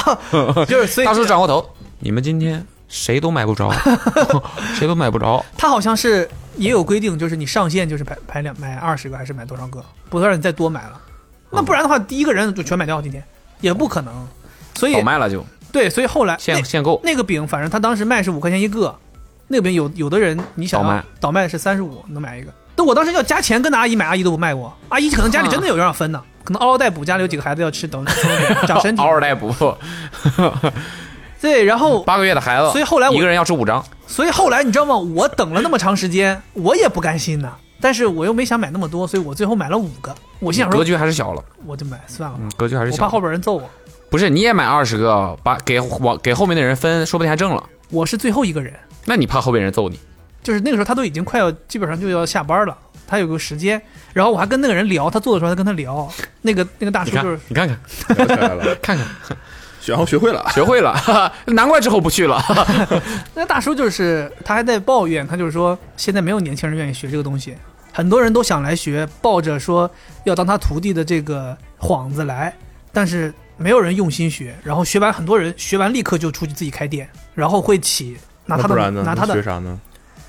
[0.69, 1.67] 就是所以大叔转过头，
[2.01, 3.73] 你们今天谁都买不着，
[4.77, 5.43] 谁都买不着。
[5.57, 11.01] 他好像是也有规定，就是你上线就是排排两买二十个还是买多少个，不能让你再多买了。
[11.51, 13.23] 那不然的话，第一个人就全买掉，今天
[13.61, 14.13] 也不可能。
[14.75, 15.45] 所以倒卖了就。
[15.73, 18.95] 对，所以后来那限限购，那个饼，反正他当时卖是五块钱一个，
[19.49, 21.05] 那个饼有有的人你想要倒卖。
[21.21, 28.05] 倒卖是三十五能买一个，但我当时要加钱跟那阿姨买，阿姨都不卖我，阿姨可能家里真的有人要分呢，可能嗷嗷待哺，家里有几个孩子要吃，等
[28.67, 29.03] 长身体。
[29.05, 29.09] 嗷。
[29.09, 29.53] 嗷待哺，
[31.41, 34.97] 对，然后八个月的孩子，所以后来我一个人要吃五张，所以后来你知道吗？
[34.97, 40.15] 我等了那么长时间，我也不甘心呐，但是我又没想买那么多，所以我最后买了五个。
[40.39, 43.05] 我心想说，格局还是小了，我就买算了，嗯，格局还是小了。
[43.05, 43.69] 我怕后边人揍我。
[44.09, 47.63] 不是，你也买二十个，把给我给后面的人分，说不定还挣了。
[47.91, 48.73] 我是最后一个人，
[49.05, 49.99] 那你怕后边人揍你？
[50.43, 52.77] 就是那个时候他都已经快要基本上就要下班了，
[53.07, 53.83] 他有个时间，
[54.13, 56.09] 然后我还跟那个人聊，他做的时候还跟他聊，
[56.43, 57.79] 那个那个大叔就是，你看看，
[58.17, 59.07] 聊起来了，看看，
[59.93, 60.45] 然后学会了。
[60.55, 62.43] 学会了，哈 哈难怪之后不去了。
[63.35, 67.57] 那大叔就是他还在抱怨，他就是说现在没有年轻人愿意学这个东西，
[67.93, 69.91] 很多人都想来学，抱着说
[70.25, 72.55] 要当他徒弟的这个幌子来，
[72.93, 79.03] 但是没有人用心学，然后学完很多人学完立刻就出去自己开店，然后会起拿他的那不然呢？
[79.03, 79.81] 拿他的学啥呢？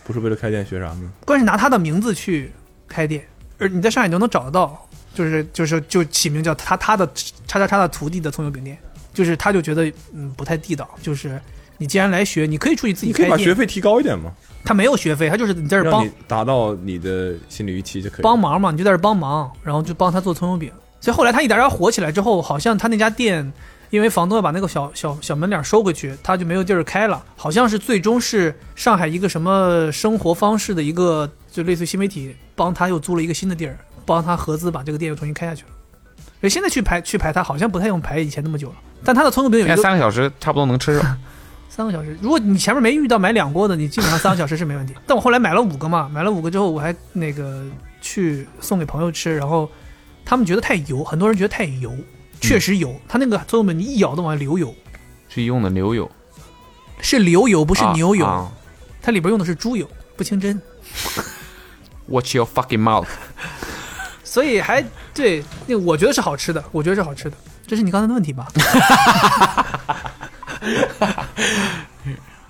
[0.03, 1.09] 不是为了开店学啥呢？
[1.25, 2.51] 关键是拿他的名字去
[2.87, 3.27] 开店，
[3.59, 7.05] 而你在上海都能找得到，就是就是就起名叫他他的
[7.45, 8.77] 叉叉叉的徒弟的葱油饼店，
[9.17, 11.41] 就是他就觉得嗯不太地道，就是
[11.79, 14.31] 你既然来学，你可以出去自己你可以开，把学费提高一点嘛，
[14.63, 18.21] 他没有学费，他就是你在这儿帮让你达到你的心理预期就可以。
[18.21, 20.71] 帮忙嘛，你就在这儿帮忙，然后就帮他做葱油饼。
[21.01, 23.51] 所以后来他一点点火起来之后，好像他那家店，
[23.89, 27.23] 因为房东要把那个小小小门脸收回去，他就没有地儿开了。
[27.35, 35.69] 好像是最终是上海一个什么生活方式的一个，就类似于新媒体帮他又租了一个新的地儿，帮他合资把这个店又重新开下去了。
[36.39, 38.75] 所以现在去排去排他，好像不太用排以前那么久了。
[39.03, 41.17] 但他的葱油饼有现在一个三个小时差不多能吃上。
[41.69, 44.95] 三个小时，如果你前面没遇到买两锅的，你基本上三个小时是没问题。
[45.05, 47.63] 但我后来买了五个嘛，买了五个之后，我还那个
[48.01, 49.69] 去送给朋友吃，然后
[50.25, 51.95] 他们觉得太油，很多人觉得太油，
[52.41, 52.99] 确实油。
[53.07, 54.73] 它那个葱油饼你一咬都往外流油，
[55.29, 56.09] 是用的牛油，
[56.99, 58.51] 是流油不是啊牛油，啊
[58.99, 60.59] 它里边用的是猪油，不清真
[62.07, 63.05] ，Watch your fucking mouth！
[64.23, 64.83] 所以还
[65.13, 67.37] 对，那我觉得是好吃的，我觉得是好吃的。
[67.67, 68.47] 这是你刚才的问题吧？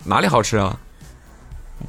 [0.06, 0.80] 哪里好吃啊？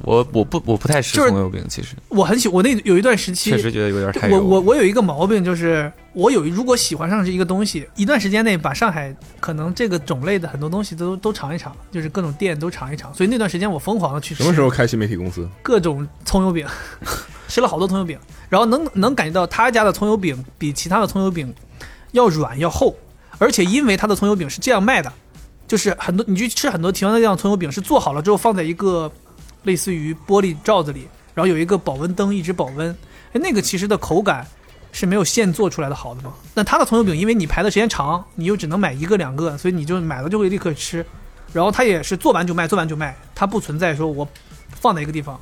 [0.03, 4.43] 我我不我不太吃葱油饼，其实我很喜，我那有一段时期确实觉得有点太油我。
[4.43, 13.13] 我我有一个毛病，就是我有如果喜欢上这一个东西，一段时间内把上海可能这个种类的很多东西都都尝一尝，就是各种店都尝一尝。
[13.13, 15.49] 所以那段时间我疯狂的去吃什么时候开新媒体公司？
[15.63, 16.67] 各种葱油饼，
[17.49, 18.17] 吃了好多葱油饼，
[18.47, 21.53] 然后能能感觉到他家的葱油饼比其他的葱油饼
[22.11, 22.95] 要软要厚，
[23.39, 25.11] 而且因为它的葱油饼是这样卖的，
[25.67, 29.11] 就是很多你去吃很多其他的这样葱油饼是做好了之后放在一个
[29.63, 32.95] 类似于玻璃罩子里，然后有一个保温灯一直保温，
[33.33, 34.45] 哎，那个其实的口感
[34.91, 36.33] 是没有现做出来的好的嘛。
[36.53, 41.05] 那它的葱油饼，因为你排的时间长，你又只能买一个两个，所以你就买了就会立刻吃，
[41.53, 44.27] 然后它也是做完就卖，做完就卖，它不存在说我
[44.81, 45.39] 放在一个地方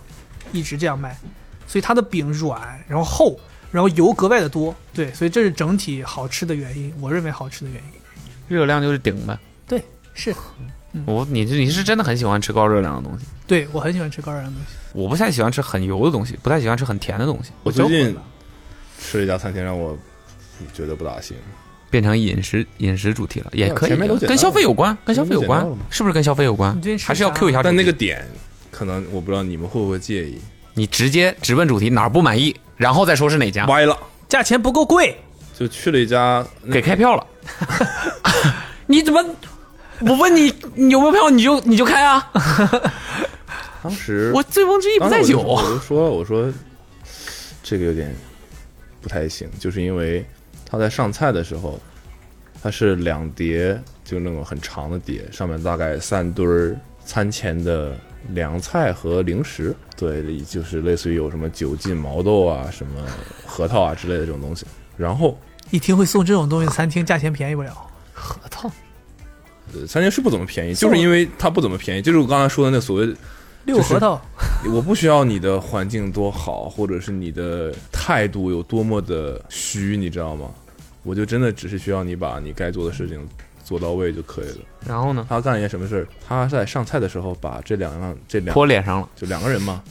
[0.51, 1.17] 一直这样卖，
[1.65, 3.39] 所以它的饼软，然后厚，
[3.71, 8.55] 然后油格外的多，对，所以这是整体好吃的原因，我认为好吃的原因。
[8.55, 9.37] 热量就是顶呗。
[9.67, 10.33] 对，是
[11.05, 14.75] 我你你是真的很喜欢吃高热量的东西，对我很喜欢吃高热量的东西。
[14.93, 17.51] 我不太喜欢吃很油的东西，不太喜欢吃很甜的东西。
[17.63, 18.15] 我最近
[18.99, 19.97] 吃了一家餐厅，让我
[20.73, 21.35] 觉得不大行。
[21.89, 23.95] 变成饮食饮食主题了，也可以
[24.27, 27.61] 跟消费有关，跟消费有关是不是跟消费有关还是要 Q 一下？
[27.63, 28.25] 但那个点，
[28.71, 30.37] 可能我不知道你们会不会介意。
[30.77, 33.97] 你直接直问主题哪儿不满意，然后再说是哪家，歪了，
[34.29, 35.19] 价钱不够贵，
[35.57, 37.25] 就去了一家给开票了。
[38.85, 39.25] 你怎么？
[40.01, 42.31] 我问你你有没有票，你就你就开啊！
[43.81, 45.39] 当时 我醉翁之意不在酒。
[45.39, 46.53] 我就说我说
[47.63, 48.15] 这个有点
[49.01, 50.23] 不太行，就是因为
[50.63, 51.79] 他在上菜的时候，
[52.61, 53.75] 他是两碟，
[54.05, 57.97] 就那种很长的碟，上面大概三堆儿餐前的
[58.33, 63.05] 凉菜和零食，对，就是类似于有什么酒浸毛豆啊、什么
[63.45, 64.65] 核桃啊之类的这种东西。
[64.95, 65.39] 然后
[65.71, 67.75] 一听会送这种东西的餐厅，价钱便宜不了。
[68.13, 68.69] 核桃，
[69.73, 73.15] 呃餐厅是不怎么便宜，就是因为它不怎么便宜，就是我刚才说的那所谓
[73.65, 74.21] 六核桃，
[74.73, 80.49] 我不需要你的环境多好，或者是你的态度有多么的虚，你知道吗？
[81.03, 83.25] 我就真的只是需要你把你该做的事情
[83.67, 84.59] 做到位就可以了。
[84.85, 85.25] 然后呢？
[85.27, 86.07] 他干了一件什么事儿？
[86.25, 89.09] 他在上菜的时候把这两样这两泼脸上了。
[89.13, 89.83] 就两个人嘛，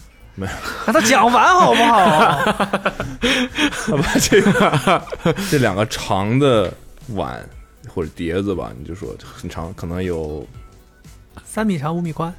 [0.86, 2.40] 让他讲完好不好？
[3.84, 5.02] 他把这个
[5.50, 6.72] 这两个长的
[7.08, 7.46] 碗
[7.94, 10.46] 或者碟子吧，你就说很长，可能有
[11.44, 12.32] 三米长，五米宽，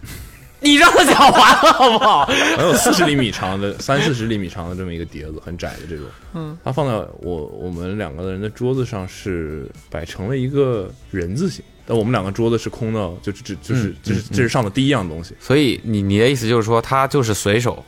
[0.59, 2.25] 你让他讲完了好不好？
[2.25, 6.05] 可能有四十厘米长的、 三四十厘米长的这么一个碟子，很窄的这种。
[6.33, 15.35] 嗯，它放在我我们两个人的桌子上是摆成了一个人字形，但我们两个桌子是空的，就只就是嗯这是嗯这是上的第一样东西。
[15.39, 17.83] 所以你你的意思就是说，他就是随手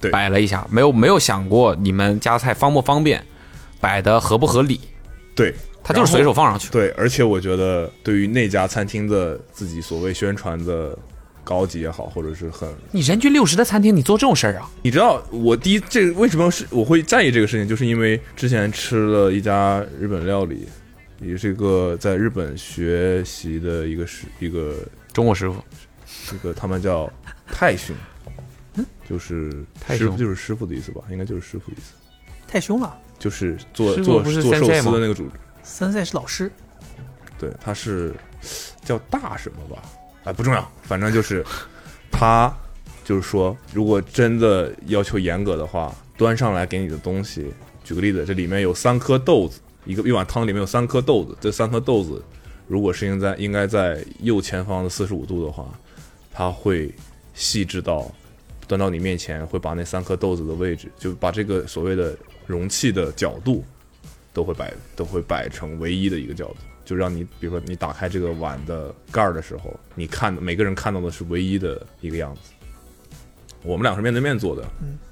[0.00, 3.24] 对摆了一下，没有没有想过你们夹菜方不方便，
[3.80, 4.80] 摆的合不合理，
[5.34, 6.70] 对他就是随手放上去。
[6.70, 10.96] 对，而且我觉得对于那家餐厅的自己所谓宣传的
[11.44, 14.70] 高级也好，或者是很你人均六十的餐厅，你做这种事儿啊？
[14.82, 20.66] 你知道我第一这为什么是我会在意这个事情，就是因为之前吃了一家日本料理，
[21.20, 24.74] 也是一个在日本学习的一个师一个
[25.12, 25.62] 中国师傅，
[26.30, 27.08] 这个他们叫
[27.46, 27.94] 太兄，
[29.08, 31.02] 就是太兄师傅就是师傅的意思吧？
[31.10, 31.92] 应该就是师傅的意思，
[32.48, 32.98] 太凶了。
[33.16, 35.30] 就是做做做寿司的那个主，
[35.62, 36.50] 三赛是老师，
[37.38, 38.12] 对，他是
[38.84, 39.82] 叫大什么吧？
[40.24, 41.44] 哎，不重要，反正就是
[42.10, 42.52] 他
[43.04, 47.52] 就是说，如果真的要求严格的话，端上来给你的东西，
[47.84, 52.24] 举个例子，这里面有三颗豆子，一个一碗汤里面有三颗豆子，这三颗豆子
[52.66, 55.66] 如果是应在应该在右前方的四十五度的话，
[56.32, 56.90] 它会
[57.34, 58.10] 细致到
[58.66, 62.16] 端到你面前，会把那三颗豆子的位置，就把这个所谓的
[62.46, 63.62] 容器的角度，
[64.32, 72.40] 都会摆都会摆成唯一的一个角度，就让你比如说你打开这个碗的盖儿的时候，你看每个人看到的是唯一的一个样子。
[73.62, 74.62] 我们俩是面对面坐的，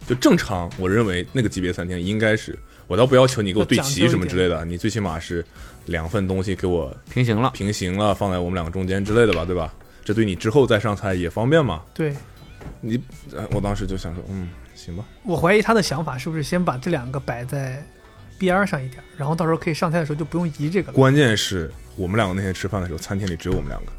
[0.07, 5.43] 就正常，我认为那个级别餐厅应该是，我倒不要求你给我对齐什么之类的，你最起码是
[5.87, 7.51] 两份东西给我平行了。
[7.55, 9.73] 平行了，放在我们两个中间之类的吧，对吧？
[10.05, 11.83] 这对你之后再上菜也方便嘛。
[11.95, 12.14] 对
[12.83, 13.03] 你，
[13.35, 17.83] 呃我当时就想说，嗯，行吧，我怀疑他的想法是不是先把这两个摆在
[18.47, 20.95] 边儿上一点，然后到时候可以上菜的时候就不用移这个了。
[20.95, 23.93] 关键是我们两个那天吃饭的时候，餐厅里只有我们两个，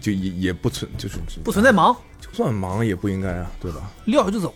[0.00, 3.90] 就也也不存，就是不存在忙，就算忙也不应该啊，对吧？
[4.06, 4.52] 撂下就走。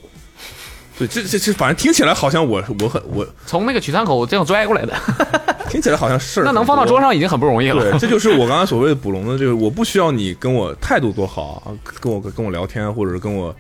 [0.99, 4.95] 对，这这这，反正听起来好像我我很我从那个取餐口这样拽过来的，
[5.71, 7.91] 听起来好像是那能放到桌上已经很不容易了。
[7.91, 13.55] 对，这就是我刚才所谓的捕龙的这个，我不需要你跟我态度多好啊，跟我跟我聊天，或者是跟我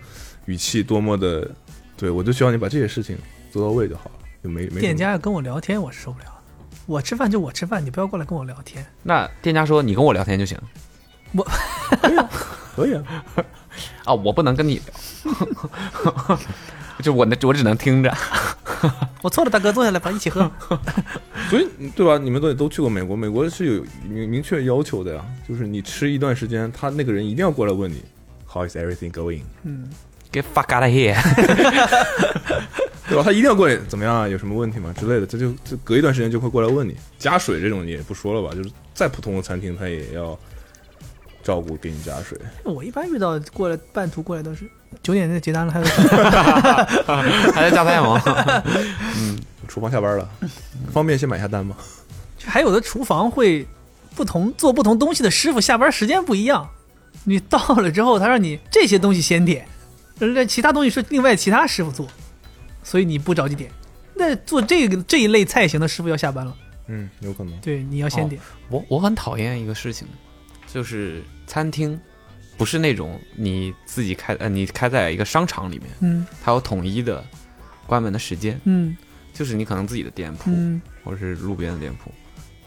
[0.45, 1.51] 语气多么的，
[1.97, 3.17] 对我就需要你把这些事情
[3.51, 6.33] 做到位就好了，就没没店家要跟我聊天，我是受不了的。
[6.87, 8.85] 我吃饭就我吃饭，你不要过来跟我聊天。
[9.03, 10.59] 那店家说你跟我聊天就行
[11.33, 11.47] 我
[12.75, 13.05] 可以啊，
[14.05, 16.39] 啊，我不能跟你聊，
[17.03, 18.13] 就我那我只能听着。
[19.23, 20.51] 我错了，大哥，坐下来吧，一起喝。
[21.51, 22.19] 所以对吧？
[22.19, 28.03] 你们都都去过美国，美国是有明明确要求的呀，就是你吃一段时间，他那个人一定要过来问你
[28.49, 29.89] How is everything going，嗯
[30.33, 31.17] Get fuck out of here！
[33.11, 33.23] 对吧？
[33.23, 34.27] 他一定要过来怎么样啊？
[34.27, 35.27] 有什么问题吗之类的？
[35.27, 36.97] 他就就隔一段时间就会过来问你。
[37.19, 40.39] 加水这种你也不说了吧，就是再普通的餐厅，他也要
[41.43, 42.39] 照顾给你加水。
[42.65, 44.65] 我一般遇到过来半途过来都是
[45.03, 45.85] 九点就结单了，还有
[47.53, 48.23] 还在加菜吗？
[49.19, 49.39] 嗯
[49.69, 50.29] 厨房下班了，
[50.93, 51.77] 方便先买下单吗？
[52.45, 53.67] 还有的厨房会
[54.17, 56.69] 不同做不同东西的师傅下班时间不一样，
[57.25, 59.67] 你到了之后，他让你这些东西先点，
[60.19, 62.07] 那其他东西是另外其他师傅做，
[62.83, 63.71] 所以你不着急点。
[64.15, 66.57] 那做这个这一类菜型的师傅要下班了，
[66.89, 67.59] 嗯，有可能。
[67.61, 68.41] 对，你要先点。
[68.69, 70.07] 我我很讨厌一个事情，
[70.67, 71.99] 就是餐厅
[72.59, 77.25] 不是那种你自己开呃你开在一个商场里面，嗯它有统一的
[77.87, 78.97] 关门的时间，嗯
[79.33, 82.13] 就是你可能自己的店铺、嗯或者是路边的店铺，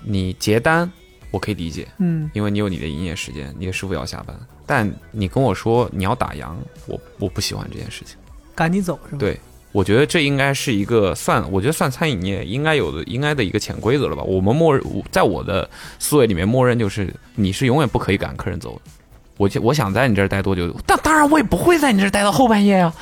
[0.01, 0.91] 你结单
[1.29, 4.35] 我可以理解，嗯，因为你有你的营业时间，你的师傅要下班。
[4.65, 6.55] 但你跟我说你要打烊，
[6.87, 8.17] 我我不喜欢这件事情。
[8.55, 9.39] 赶你走是吧？，对，
[9.73, 14.23] 我觉得这应该是一个算，我觉得算餐饮业应该有的应该的一个潜规则了吧。
[14.23, 15.69] 我们默认，在我的
[15.99, 18.91] 思维里面，默认就是你是永远不可以赶客人走的。
[19.35, 22.93] 我就我想在你这儿待多久，但当然我也不会在你这儿待到后半夜啊。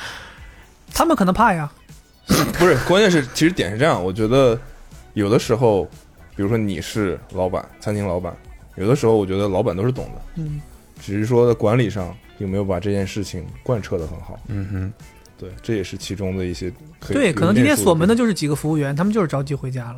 [0.94, 1.72] 他们可能怕呀。
[2.58, 4.58] 不是，关键是其实点是这样，我觉得
[5.14, 5.84] 有的时候，
[6.36, 8.34] 比如说你是老板，餐厅老板，
[8.76, 10.62] 有的时候我觉得老板都是懂的，嗯，
[11.02, 14.40] 只是说在管理上有没有把这件事情贯彻的很好。
[14.48, 14.94] 嗯哼，
[15.42, 19.98] 对，这也是其中的一些可以对，可能今天锁门的就就是几个服务员，他们就是着急回家了。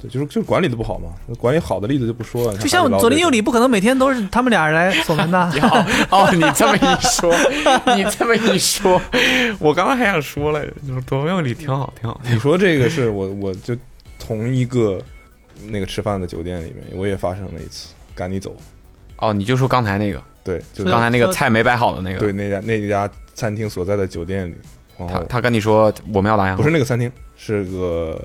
[0.00, 1.10] 对，就是就是管理的不好嘛。
[1.26, 5.50] 那管理好的例子就不说了，就像左邻右里，不可能每天都是他们俩人来锁门的。
[5.60, 7.30] 好哦，你这么一说，
[7.94, 8.98] 你这么一说，
[9.58, 12.18] 我刚刚还想说来着，就是左右里挺好，挺好。
[12.24, 13.76] 你说这个是我我就
[14.18, 14.98] 同一个
[15.68, 18.56] 那个吃饭的酒店里面，我也发生了一次赶你走。
[19.18, 23.06] 哦，你就说刚才那个，对，就是刚才那个菜没摆好的那个，对那家那家
[23.40, 24.54] 餐厅所在的酒店里，
[24.98, 28.22] 然后他他跟你说我们要打烊，不是那个餐厅，是个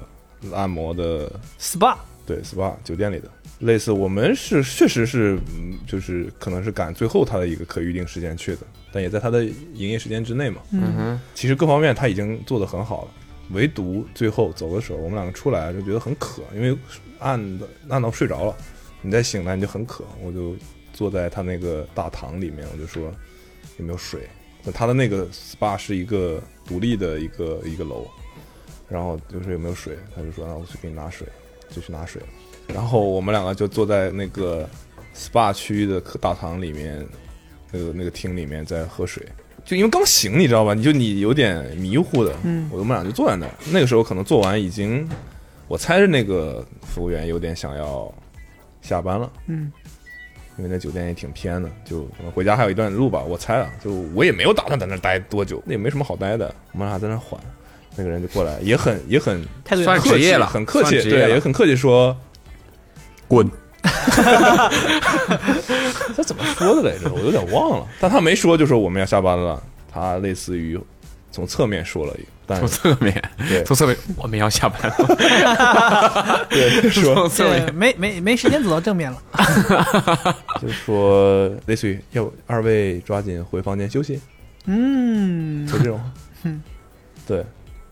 [0.52, 1.96] 按摩的 SPA
[2.26, 8.62] 对 SPA 酒店里的，类似我们是确实是嗯就是可能是赶最后他的一个可预定时间去的，
[8.92, 10.62] 但也在他的营业时间之内嘛。
[10.72, 13.12] 嗯哼，其实各方面他已经做得很好了，
[13.52, 16.78] 唯独最后走的时候，我们两个出来就觉得很渴，因为
[17.20, 18.56] 按的按到睡着了，
[19.02, 20.56] 你再醒来你就很渴，我就
[20.92, 23.04] 坐在他那个大堂里面，我就说
[23.78, 24.28] 有没有水？
[24.66, 28.08] 那他的那个 SPA 是一个独立的一个一个楼，
[28.90, 31.28] 然后就是有没有水，他就说那我去给你拿水，
[31.70, 32.22] 就去拿水。
[32.68, 34.68] 然后我们两个就坐在那个
[35.16, 37.08] SPA 区域的大堂里面，
[37.72, 39.24] 那个那个厅里面在喝水。
[39.64, 40.74] 就因为刚醒，你知道吧？
[40.74, 43.52] 你就你有点迷糊的，嗯我们俩就坐在那儿。
[43.72, 45.08] 那个时候可能做完已经，
[45.68, 48.14] 我猜着那个服务员有点想要
[48.82, 49.72] 下班了，嗯，
[50.58, 53.20] 因为那酒店也挺偏的，就可能回家还有一段路吧。
[53.20, 56.54] 我猜啊，就我也没有打算在那待多久，那也没什么好待的。
[56.72, 57.40] 我们俩在那缓，
[57.96, 62.16] 那个人就过来，也很也很态度也算好客气职业了很客气，对，也很客气说
[63.28, 63.50] 滚。
[66.16, 67.12] 他怎么说的来着？
[67.14, 70.80] 我有点忘了，但他没说就说我们要下班了，他类似于
[71.36, 73.62] 从侧面说了一个，但从侧面，对。
[73.66, 74.82] 从侧面，我们要下班。
[74.90, 76.48] 了。
[76.50, 77.14] 对说。
[77.14, 79.22] 从侧面，没没没时间走到正面了。
[80.62, 84.22] 就说类似于要不二位抓紧回房间休息，
[84.66, 86.00] 嗯，就这种。
[86.44, 86.64] 嗯，
[87.28, 87.46] 对，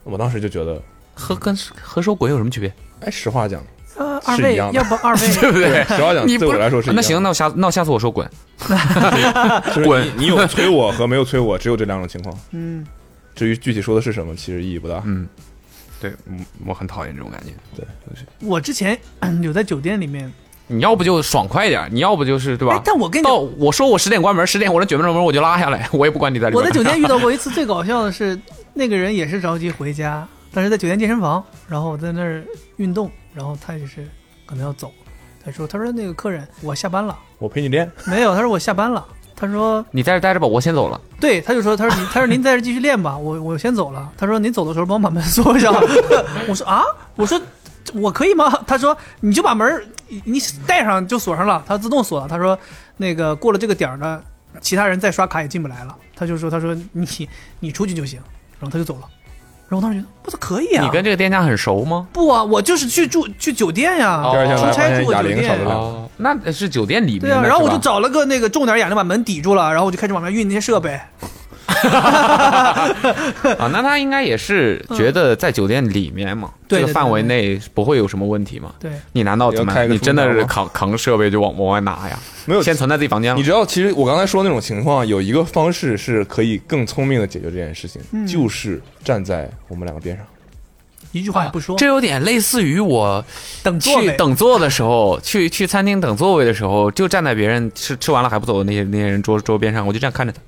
[0.06, 0.82] 我当时就觉得，
[1.14, 2.74] 和跟和说鬼有什么区别？
[3.02, 3.62] 哎，实话讲，
[3.98, 5.20] 呃，二位要不二位。
[5.42, 5.84] 对不对？
[5.84, 8.26] 实话讲，对我来说是那行，那我下那我下次我说滚。
[9.66, 10.02] 就是滚。
[10.16, 12.34] 你你有催我和没有催我，只有这两种情况。
[12.52, 12.86] 嗯，
[13.36, 15.02] 至于具体说的是什么，其实意义不大。
[15.06, 15.28] 嗯，
[16.00, 17.52] 对，嗯我很讨厌这种感觉。
[17.76, 17.86] 对
[18.48, 18.98] 我之前
[19.42, 20.32] 有在酒店里面，
[20.68, 22.82] 你要不就爽快一点，你要不就是对吧？
[22.86, 26.56] 但我跟你到，我说我十点关门，十点我的卷门门我就拉下来，我也不管你在里。
[26.56, 28.40] 我在酒店遇到过一次最搞笑的是，
[28.74, 32.44] 那个人也是着急回家，但是在酒店健身房，然后我在那儿
[32.78, 34.08] 运动，然后他也是
[34.46, 34.92] 可能要走，
[35.44, 39.06] 他说他说那个客人我下班了，我陪你练，没有，他说我下班了，
[39.46, 41.00] 他说你在这待着吧，我先走了。
[41.20, 45.74] 对，他就说他说你他说您在这继续练吧， 我我先走了，他说您走的时候帮我把门锁上，
[46.48, 46.82] 我说啊，
[47.18, 47.42] 我说
[47.94, 48.50] 我可以吗？
[48.66, 52.28] 他说你就把门你你带上就锁上了，它自动锁了。
[52.28, 52.58] 他说
[52.96, 54.22] 那个过了这个点儿呢，
[54.62, 55.94] 其他人再刷卡也进不来了。
[56.16, 57.30] 他就说他说你
[57.60, 58.22] 你出去就行，
[58.62, 59.10] 然后他就走了。
[59.74, 62.08] 然后我当时觉得我操可以啊，你跟这个店家很熟吗？
[62.14, 64.24] 不啊，我就是去住去酒店呀，
[64.56, 65.60] 出差住过酒店
[66.18, 67.22] 那是酒店里面。
[67.22, 71.00] 对啊，然后我就找了个那个重点哑铃把门抵住了，然后我就开始往外运那些设备。
[73.60, 78.74] 啊，那他应该也是觉得在酒店里面嘛，这个范围内不会有什么问题嘛？
[78.80, 82.18] 对，你难道怎么你真的是扛扛着设备就往往外拿呀？
[82.46, 90.26] 没有，先存在自己房间了你知道，其实我刚才说那种情况，有一个方式是可以更聪明的解决这件事情，嗯就是站在我们两个边上。
[91.12, 93.24] 一句话也不说，这有点类似于我
[93.62, 94.08] 等座位。
[94.10, 100.40] 去等座的时候，去去餐厅等座位的时候，就站在别人吃吃完了还不走的那些那些人桌桌边上，我就这样看着他。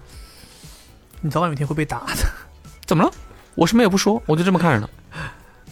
[1.25, 2.13] 你早晚有一天会被打的。
[2.85, 3.11] 怎么了？
[3.55, 4.87] 我什么也不说，我就这么看着呢。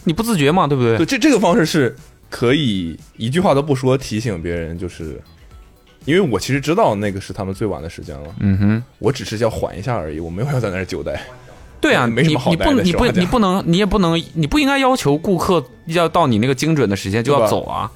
[0.02, 0.96] 你不自觉嘛，对不对？
[0.96, 1.94] 对，这这个方式是
[2.28, 5.22] 可以一句话都不说提醒别人，就是
[6.06, 11.22] 因为我其实知道那个是他们最晚的时间了，嗯哼，我只是要缓一下而已，我没有要在那儿久待。
[11.80, 17.88] 对啊，没什么好你你不你不你不能你也不能你不应该要求顾客要到你那个精准的时间就要走啊。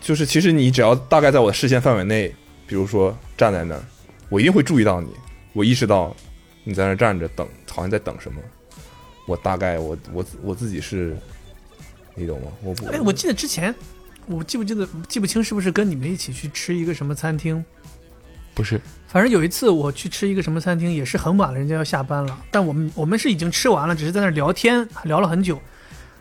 [0.00, 2.32] 就是其实你只要大概在我的视线范围内，
[2.68, 3.82] 比如说站在那儿，
[4.28, 5.08] 我一定会注意到你，
[5.54, 6.14] 我意识到
[6.70, 8.40] 你在那站着等，好像在等什么。
[9.26, 11.16] 我大概我我我自己是，
[12.14, 12.46] 你懂吗？
[12.62, 13.74] 我不，哎，我记得之前，
[14.26, 17.64] 我记不记得记不清是不是跟你们一起去吃一个什么餐厅？
[18.54, 25.60] 不是，反正有一次我去吃一个什么餐厅，也是很晚了，人家要下班了，但我们我们是已经吃完了，只是在那聊天，聊了很久。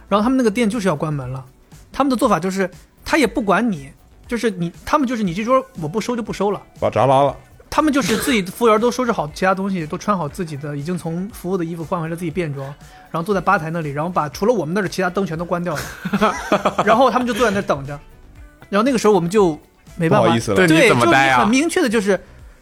[0.07, 1.45] 然后他们那个店就是要关门了，
[1.91, 2.67] 他们的做法就是
[3.05, 3.91] 他也不管你，
[4.27, 6.59] 就是你他们就是你这桌我不收就不收了。
[6.79, 7.37] 把闸拉了。
[7.69, 12.65] 他们就是自己服务员都收拾好其他东西，都穿好自己的已经从服务的衣服换回了自己便装，
[13.11, 15.81] 然后坐在吧台那里，然后把除了我们那儿的其他灯全都关掉了，
[16.83, 17.97] 然后他们就坐在那儿等着。
[18.69, 19.59] 然后那个时候我们就
[19.95, 22.19] 没办法，不好意思了对怎么待啊就是很明确的就是，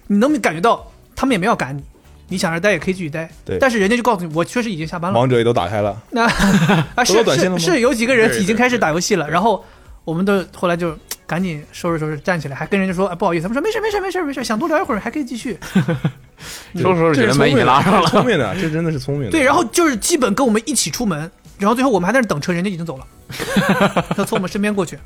[0.08, 1.84] 你能感觉到他们也没有赶你，
[2.28, 3.58] 你想着待也可以继续待，对。
[3.60, 5.18] 但是人家就告诉你，我确实已经下班了。
[5.18, 6.24] 王者也都打开了，那
[6.96, 9.64] 啊是是是有几个人已经开始打游戏了，然后
[10.08, 10.98] 我们都后来就
[11.28, 15.60] 赶紧收拾收拾站起来，还跟人家说、哎、不好意思，他们说没事没事没事没事，想多聊一会儿还可以继续。
[16.76, 18.08] 收拾收拾这人门已经拉上了。
[18.08, 19.32] 聪明的，这真的是聪明的。
[19.32, 23.06] 对，然后就是基本跟我们一起出门，然后最后我们还在那等车，人家已经走了，
[24.16, 24.98] 他从我们身边过去，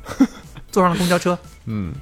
[0.70, 1.36] 坐上了公交车。
[1.64, 1.92] 嗯，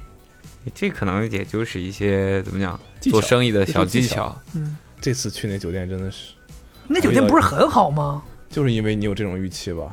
[0.75, 4.39] 这可能也就是一些怎么讲做生意的小技巧。
[4.53, 6.33] 嗯，这次去那酒店真的是，
[6.87, 8.21] 那酒店不是很好吗？
[8.51, 9.85] 就是因为你有这种预期吧。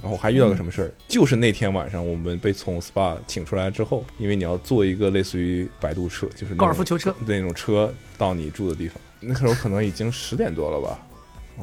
[0.00, 8.98] 然后还遇到个什么事儿，就是那天晚上我们被从 SPA 请出来之后，因为你要坐一个类似于摆渡车，就是高尔夫球车那种车到你住的地方。
[9.20, 10.98] 那时候可能已经十点多了吧，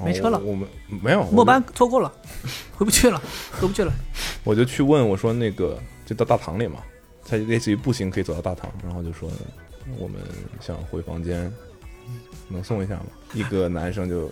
[0.05, 0.67] 没车了我们
[1.01, 2.13] 没有末班错过了，
[2.75, 3.19] 回不去了，
[3.59, 3.91] 回不去了。
[4.43, 6.84] 我就去问我说那个就到大堂里嘛，
[7.25, 9.30] 它类似于步行可以走到大堂，然后就说
[9.97, 10.21] 我们
[10.61, 11.51] 想回房间，
[12.47, 13.07] 能送一下吗？
[13.34, 14.32] 一个男生就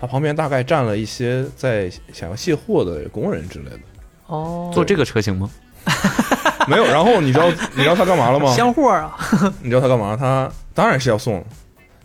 [0.00, 3.80] 他旁边大概站了一些在想要卸货的工人之类的，
[4.26, 5.50] 哦，坐这个车型吗？
[6.68, 6.84] 没有。
[6.84, 8.52] 然后你知道你知道他干嘛了吗？
[8.56, 9.16] 箱货啊
[9.62, 10.16] 你知道他干嘛？
[10.16, 11.44] 他当然是要送，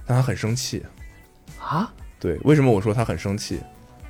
[0.05, 0.83] 但他很生气。
[1.59, 1.91] 啊！
[2.19, 3.59] 对，为什么我说他很生气？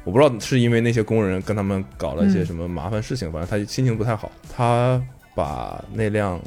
[0.03, 4.31] 我不知道是因为那些工人跟他们搞了一些嗯什么麻烦事情，反正他心情不太好。
[4.51, 5.01] 他
[5.35, 6.41] 把那辆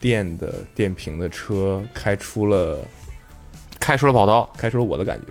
[0.00, 2.78] 电的电瓶的车开出了，
[3.86, 5.26] 开出了宝刀，开出了我的感觉。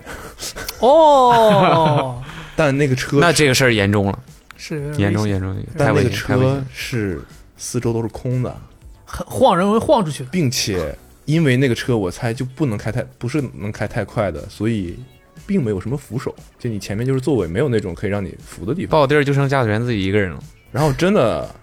[0.79, 2.23] 哦，
[2.55, 4.17] 但那个车，那这个事儿严重了，
[4.55, 6.65] 是严重严重，但那个太危险，太危车险。
[6.73, 7.21] 是
[7.57, 8.55] 四周都是空的，
[9.03, 10.29] 很晃人，晃出去了。
[10.31, 14.97] 并且因为那个车我猜就不能开太，不是能开太快的，所以
[15.45, 18.97] 并没有什么扶手，就你前面就是座位，没有那种可以让你扶的地方。
[18.97, 20.39] 到地儿就剩驾驶员自己一个人了。
[20.71, 21.53] 然后真的，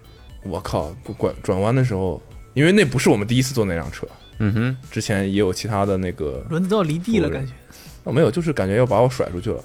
[0.42, 2.20] 我靠，不拐转弯的时候，
[2.52, 4.06] 因为那不是我们第一次坐那辆车，
[4.44, 7.52] 嗯哼，之前也有其他的那个，轮子都要离地了，感觉。
[8.02, 9.62] 那没有，就是感觉要把我甩出去了。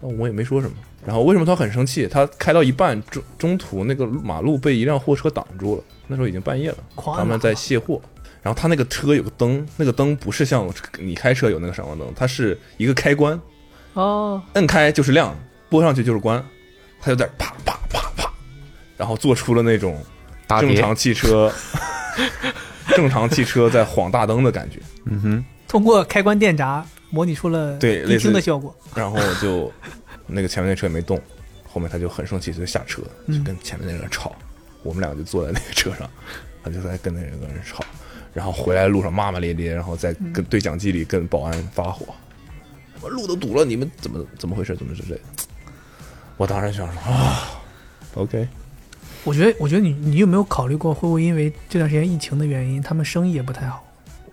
[0.00, 0.76] 那我也没说什么。
[1.04, 2.06] 然后为什么他很生气？
[2.06, 8.00] 他开到一半中中途那个马路被一辆货车挡住了，那时候已经半夜了，狂他们在卸货。
[8.40, 13.40] 然后他那个车有个灯，那个灯不是像你开车有那个闪光灯，它是一个开关，
[13.94, 15.36] 哦，摁开就是亮，
[15.68, 16.44] 拨上去就是关，
[17.00, 18.32] 他就在啪啪啪啪，
[18.96, 20.00] 然后做出了那种，
[20.60, 21.52] 正常汽车
[22.96, 24.80] 正常汽车在晃大灯的感觉。
[25.06, 28.74] 嗯哼，通过开关电闸模拟出了对类似的效果。
[28.94, 29.72] 然后就
[30.26, 31.20] 那个前面那车也没动，
[31.66, 34.34] 后面他就很生气，就下车就跟前面那个人吵。
[34.82, 36.08] 我们两个就坐在那个车上，
[36.62, 37.82] 他就在跟那个人吵，
[38.32, 42.06] 然后回来的路上骂骂咧咧，然后在跟对讲机里跟保安发火，
[43.00, 44.76] 我路都堵了，你们怎么怎么回事？
[44.76, 45.20] 怎么之类的。
[46.36, 47.62] 我当时想说啊
[48.14, 48.46] ，OK，
[49.24, 53.84] 我觉得，我觉得你你有没有考虑过，会不会因为这段时间疫情的原因，他们生意也不太好？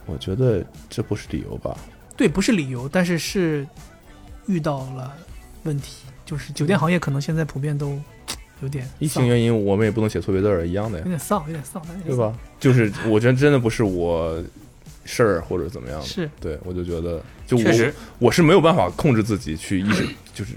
[0.06, 1.78] 我觉得这不是理由吧？
[2.18, 3.66] 对，不是理由，但是是
[4.48, 5.14] 遇到了
[5.64, 7.98] 问题，就是酒店行业可能现在普遍都
[8.62, 12.36] 有点疫情原因，我们也不能写错别字儿，一样的呀有，点丧，有点丧，对吧？
[12.60, 14.44] 就是我觉得真的不是我
[15.06, 20.56] 事儿或者怎么样的，是对我就觉得，就我确实，我是没有办法控制自己去一直，就是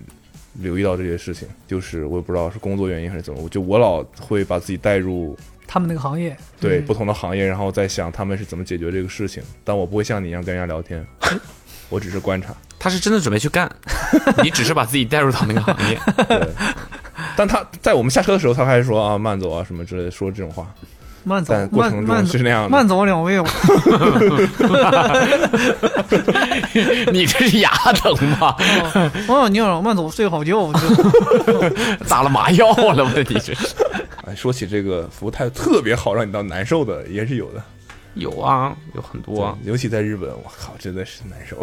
[0.55, 5.37] 留意到这些事情，就是我也不知道是工作原因还是怎么，就我老会把自己带入
[5.67, 11.05] 他们那个行业，嗯对不同的行业，然后再想他们是怎么解决这个事情，但我不会像你一样跟人家聊天，
[11.89, 12.55] 我只是观察。
[12.79, 13.71] 他是真的准备去干，
[14.45, 15.99] 你只是把自己带入到那个行业。
[16.29, 16.49] 对，
[17.35, 20.71] 但他在我们下车的时候，他还是说啊慢走啊什么之类的，说这种话，
[21.25, 22.69] 慢走，但过程中慢慢走是那样的。
[22.69, 23.45] 慢走两位哦，
[27.13, 28.55] 你这是牙疼吗？
[29.29, 30.73] 哦，你好，慢走，睡个好觉。
[30.73, 30.79] 就
[32.09, 33.13] 打了麻药了吗？
[33.17, 33.75] 你这是
[34.27, 37.63] 哎，说起这个服务态度特别好，让你到难受的也是有的。
[38.15, 39.59] 有啊，有很多啊。
[39.65, 41.57] 尤其在日本，我靠，真的是难受。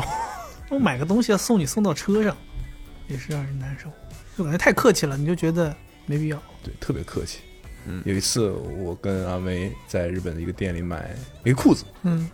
[0.70, 2.36] 我买个东西要送你送到车上，
[3.07, 3.89] 也是让人难受，
[4.38, 5.74] 就感觉太客气了，你就觉得
[6.05, 6.38] 没必要。
[6.64, 7.39] 对，特别客气。
[7.88, 8.02] 嗯。
[8.06, 12.30] 有一次我跟阿威在日本的一个店里买一个裤子，嗯。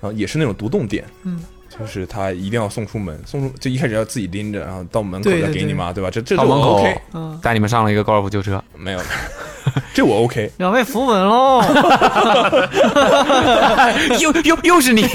[0.00, 1.38] 然后也是那种独栋店，嗯，
[1.78, 6.10] 就是他一定要送出门，送出就一开始要自己拎着，然后到门口再给你嘛，对吧？
[6.10, 9.00] 这这这我到门口 OK，嗯，带你们上了一个高尔夫球车，没有，
[9.94, 10.50] 这我 OK。
[10.58, 11.62] 两位扶稳喽。
[14.20, 15.06] 又又又是你，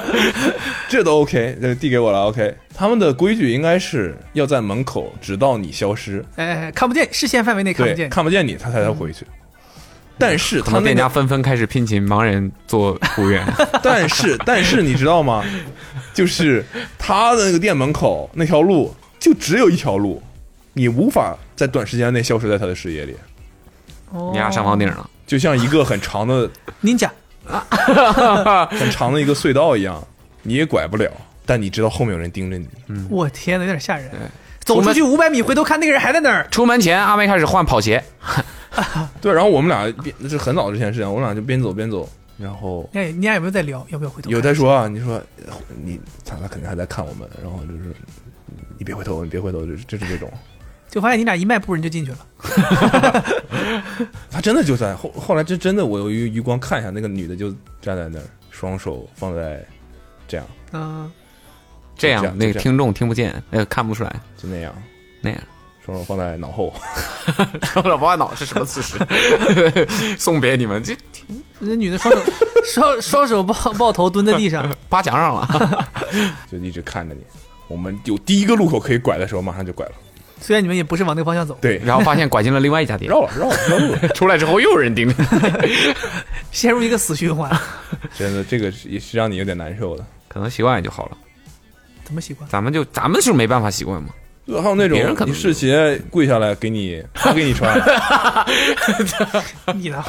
[0.88, 2.54] 这都 OK，这递给我了 OK。
[2.74, 8.10] 他们的规矩应该是要在门口，直到你消失，哎，看不见，视线范围内看不，见。
[8.10, 9.26] 看不见你，他才能回去。
[10.18, 13.46] 但是他们店家纷纷开始聘请盲人做服务员。
[13.82, 15.44] 但是但是你知道吗？
[16.12, 16.64] 就是
[16.98, 20.22] 他的那个店门口那条路就只有一条路，
[20.72, 23.14] 你无法在短时间内消失在他的视野里，
[24.10, 26.50] 哦你俩上房顶了，就像一个很长的
[26.80, 27.10] 您讲
[27.46, 30.02] 啊， 很长的一个隧道一样，
[30.42, 31.10] 你也拐不了，
[31.46, 32.66] 但你知道后面有人盯着你。
[33.08, 34.18] 我天呐，有点吓人对。
[34.68, 36.46] 走出去五百米，回头看那个人还在那儿。
[36.50, 38.02] 出门前阿妹开始换跑鞋，
[39.20, 43.84] 对，然后我们俩边那是很早之前的事情，我们俩就边走边走，然后哎，你俩有没有在聊？
[43.88, 44.30] 要不要回头？
[44.30, 45.20] 有在说啊，你说
[45.82, 47.94] 你他他肯定还在看我们，然后就是
[48.76, 50.30] 你别回头，你别回头，就是就是这种。
[50.90, 52.26] 就发现你俩一迈步人就进去了。
[54.30, 57.50] 他真的就在后后来，就真的我有余余光看一下，那个女的就
[57.82, 59.62] 站在那儿，双手放在
[60.26, 61.12] 这样，嗯，
[61.98, 64.10] 这样那个听众听不见，那个，看不出来。
[64.40, 64.72] 就那样，
[65.20, 65.38] 那样，
[65.84, 66.72] 双手放在脑后。
[67.84, 68.96] 老爸脑是什么姿势？
[70.16, 70.96] 送别你们，这
[71.58, 72.22] 那女的双手
[72.64, 75.88] 双双手抱抱头蹲在地上，扒墙上了。
[76.50, 77.20] 就一直看着你。
[77.66, 79.92] 我们有第一个路口可以拐的时候，马上就拐了。
[80.40, 85.14] 虽然你们也不是往那个方向走，对，然后发现拐进了另外一家店，绕了绕了绕了，出来之后又有人盯着。
[86.52, 87.50] 陷入一个死循环。
[88.16, 90.06] 真的这个是也是让你有点难受的。
[90.28, 91.18] 可能习惯也就好了。
[92.08, 92.48] 怎么习惯？
[92.48, 94.08] 咱们就咱们是没办法习惯嘛。
[94.46, 97.78] 对，还有那种别人可能你试鞋跪下来给你， 他给你穿，
[99.74, 100.02] 你呢？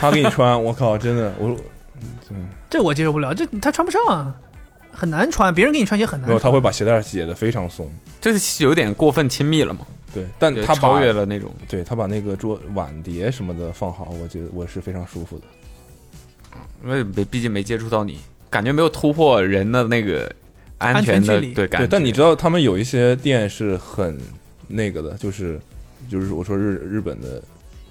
[0.00, 1.56] 他给你穿，我靠，真的，我
[2.68, 4.34] 这我接受不了，这他穿不上啊，
[4.90, 5.54] 很难穿。
[5.54, 6.50] 别人给你穿鞋很难没有，穿。
[6.50, 7.88] 他会把鞋带解的非常松。
[8.20, 9.86] 这是有点过分亲密了嘛？
[10.12, 11.54] 对，但他超越了那种。
[11.68, 15.44] 对他把那个桌碗碟什么的放好，我觉得我是非常舒服的。
[16.82, 18.18] 因为没毕竟没接触到你，
[18.50, 20.32] 感觉没有突破人的那个
[20.92, 21.86] 安全距离对，对感觉。
[21.86, 24.18] 但你知道他们有一些店是很
[24.68, 25.58] 那个的，就是
[26.08, 27.42] 就是我说日日本的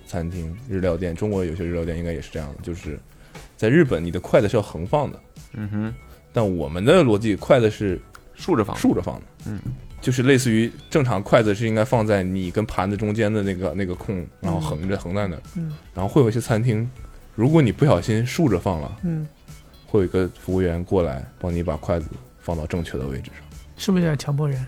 [0.06, 3.00] 餐厅、日料店，中国有些日料店应该也是这样的，就是
[3.58, 5.20] 在日本你的筷子是要横放的，
[5.54, 5.94] 嗯哼，
[6.32, 8.00] 但我们的逻辑筷子是
[8.36, 9.60] 竖着放，竖着放的，嗯，
[10.02, 16.90] 就是类似于正常筷子是应该放在你跟盘子中间的那个那个空，然后横着横在那儿，嗯然后会有一些餐厅，
[17.36, 19.28] 如果你不小心竖着放了，嗯，
[19.88, 22.08] 会有一个服务员过来帮你把筷子
[22.44, 23.40] 放到正确的位置上。
[23.78, 24.64] 是不是有点强迫人？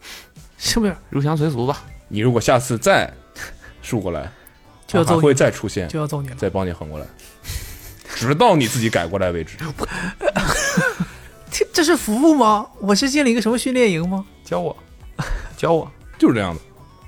[0.56, 1.84] 是不是入乡随俗吧。
[2.08, 3.12] 你如果下次再
[3.82, 4.32] 竖过来，
[4.86, 6.34] 就要会再出现，就要揍你了？
[6.36, 7.06] 再帮你横过来，
[8.14, 9.58] 直到你自己改过来为止。
[11.50, 12.66] 这这是服务吗？
[12.80, 14.24] 我是进了一个什么训练营吗？
[14.44, 14.76] 教我，
[15.56, 15.90] 教我。
[16.18, 16.60] 就是这样的。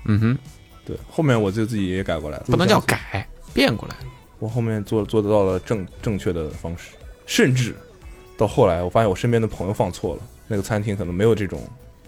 [0.05, 0.37] 嗯哼，
[0.85, 3.95] 对，后面我就自己也改过来了，不能叫改，变过来。
[4.37, 6.91] 我后面做做得到了正正确的方式，
[7.25, 7.75] 甚至
[8.39, 11.61] 到后来，我发现我身边的朋友放错了，那个餐厅可能没有这种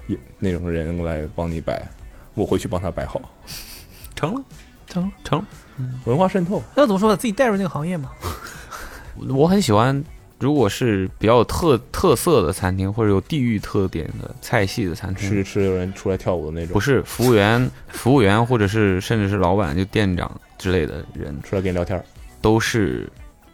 [0.07, 1.85] 也那种人来帮你摆，
[2.35, 3.21] 我会去帮他摆好。
[4.15, 4.41] 成了，
[4.87, 5.45] 成了，成了。
[6.05, 7.17] 文化渗透，那怎么说呢？
[7.17, 8.11] 自己带入那个行业嘛。
[9.27, 10.01] 我很喜欢，
[10.39, 22.05] 如果是比较有特特色的餐厅，或者有地域特点的菜系的餐厅，吃着吃着有人出来跳舞的那种，不是服务员， 服务员或者是甚至是老板，就店长之类的人，出来跟你聊天儿。
[22.39, 23.11] 都是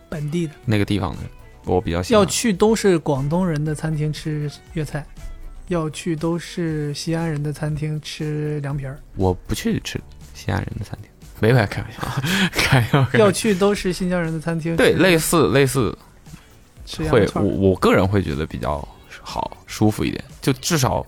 [0.08, 1.30] 本地的那个地方的人，
[1.76, 2.19] 我比较喜欢。
[2.19, 5.06] 要去都是广东人的餐厅吃粤菜，
[5.68, 9.99] 要去都是西安人的餐厅吃凉皮儿，我不去吃
[10.34, 11.99] 西安人的餐厅，没白开玩笑，
[12.52, 13.19] 开玩笑。
[13.19, 15.95] 要去都是新疆人的餐厅，对，类似类似
[17.10, 17.27] 会。
[17.35, 18.85] 我我个人会觉得比较
[19.22, 21.06] 好舒服一点，就至少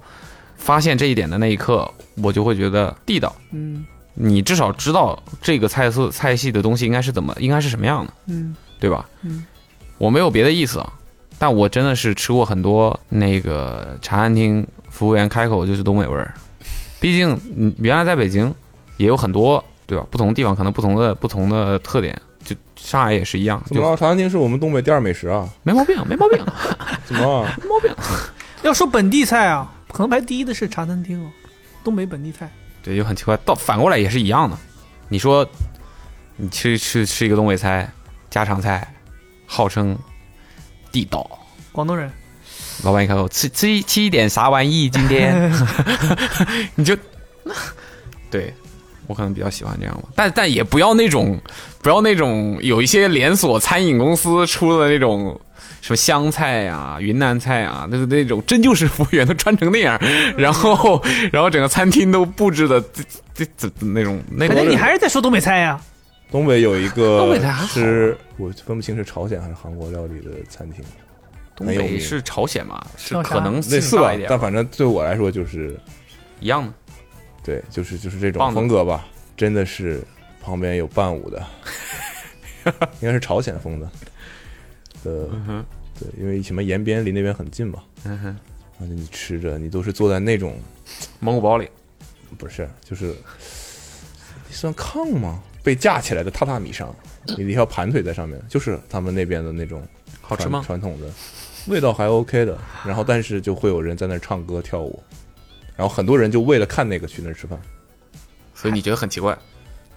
[0.57, 1.89] 发现这一点的那一刻，
[2.21, 3.35] 我就会觉得地道。
[3.51, 3.85] 嗯
[4.21, 9.07] 你至少知道这个菜色菜系的东西应该是怎么，应该是什么样的，嗯对吧？
[9.21, 9.45] 嗯，
[9.99, 10.91] 我没有别的意思啊，
[11.37, 16.33] 但我真的是吃过很多那个茶餐厅，服务员开口就是东北味儿。
[16.99, 18.53] 毕竟，嗯，原来在北京
[18.97, 20.05] 也有很多，对吧？
[20.09, 23.95] 不同地方可能不同的不同的特点，就上海也是一样，就怎么了？
[23.95, 25.47] 茶餐厅是我们东北第二美食啊？
[25.63, 26.43] 没毛病，没毛病，
[27.05, 27.55] 怎么了？
[27.61, 27.93] 没毛病。
[28.63, 31.29] 要说本地菜啊，可能排第一的是茶餐厅哦，
[31.83, 32.49] 东北本地菜。
[32.83, 33.37] 对，就很奇怪。
[33.45, 34.57] 倒反过来也是一样的。
[35.07, 35.47] 你说，
[36.35, 37.89] 你去吃吃一个东北菜，
[38.29, 38.93] 家常菜，
[39.51, 39.97] 号称
[40.91, 41.27] 地道。
[41.71, 42.11] 广东人，
[42.83, 44.89] 老板一开口，吃吃一吃一点啥玩意？
[44.89, 45.51] 今天？
[46.75, 46.95] 你就
[48.29, 48.53] 对
[49.07, 51.39] 我可能比较喜欢这样吧，但但也不要那种
[51.81, 55.39] 不要那种有一些连锁餐饮公司出的那种
[55.81, 59.99] 什么湘菜啊、云南菜啊，那那种真就是服务员都穿成那样，
[60.37, 61.01] 然后
[61.31, 63.03] 然后整个餐厅都布置的这
[63.35, 64.55] 这这那种那种。
[64.55, 65.79] 感觉你还是在说东北菜呀、
[66.31, 70.83] 东北有一个东北菜还好是我分不清是朝鲜还是韩国料理的餐厅，
[71.55, 71.93] 东很有名。
[71.93, 75.79] 北是朝鲜嘛，是叫啥可能类似吧大一，点但反正对我来说就是
[76.39, 76.73] 一样的。
[77.43, 80.03] 对，就是就是这种风格吧，真的是
[80.41, 81.43] 旁边有伴舞的，
[83.01, 83.89] 应该是朝鲜风的，
[85.05, 85.65] 呃，哼。
[85.99, 88.25] 对，因为什么延边离那边很近嘛，嗯哼，
[88.79, 90.57] 然后你吃着，你都是坐在那种
[91.19, 91.67] 蒙古包里。
[92.37, 93.13] 不是，就是
[94.49, 95.43] 算炕吗？
[95.63, 96.95] 被架起来的榻榻米上，
[97.37, 99.81] 有一条盘腿在上面，就是他们那边的那种
[100.21, 100.63] 传好吃吗？
[100.65, 101.07] 传统的，
[101.67, 102.57] 味道还 OK 的。
[102.85, 105.01] 然后，但是就会有人在那儿唱歌跳舞，
[105.75, 107.59] 然后很多人就为了看那个去那儿吃饭。
[108.55, 109.37] 所以你觉得很奇怪？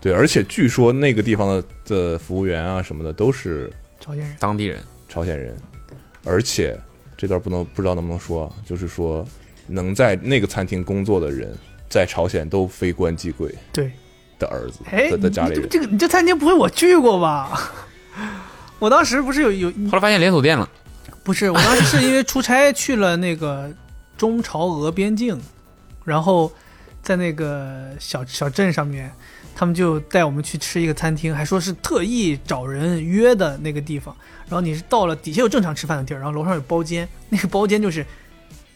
[0.00, 4.36] 对，而且据说那个地方的的服务员啊什么的都是朝鲜人。
[4.40, 5.56] 当地人朝鲜人，
[6.24, 6.78] 而且
[7.16, 9.26] 这段不能不知道能不能说，啊，就是说
[9.66, 11.56] 能在那个餐厅工作的人，
[11.88, 13.92] 在朝鲜都非官即贵对，
[14.42, 15.68] 的儿子哎，的的家里人。
[15.68, 17.70] 这个你这餐厅不会我去过吧？
[18.78, 20.68] 我当时不是有有后来发现连锁店了，
[21.22, 23.70] 不是，我当时是因为出差去了那个
[24.16, 25.40] 中朝俄边境，
[26.04, 26.52] 然后
[27.00, 29.08] 在那个小小镇上面，
[29.54, 34.14] 他们就带我们去吃一个餐厅，还说是特意找人约的那个地方。
[34.48, 38.04] 然后你是到了底下有正常吃饭的地儿，然后楼上有包间，那个包间就是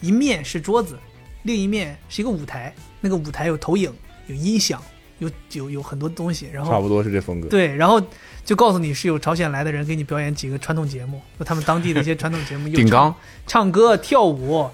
[0.00, 0.96] 一面是桌子，
[1.42, 3.92] 另一面是一个舞台，那个舞台有投影、
[4.28, 4.80] 有音响、
[5.18, 7.48] 有有有很多东西，然后差不多是这风格。
[7.48, 8.00] 对，然后
[8.44, 13.14] 就告诉你是有朝鲜来的人给你表演几个传统节目，就他们当地的一些传统节目， 顶缸
[13.46, 14.68] 唱歌、跳舞，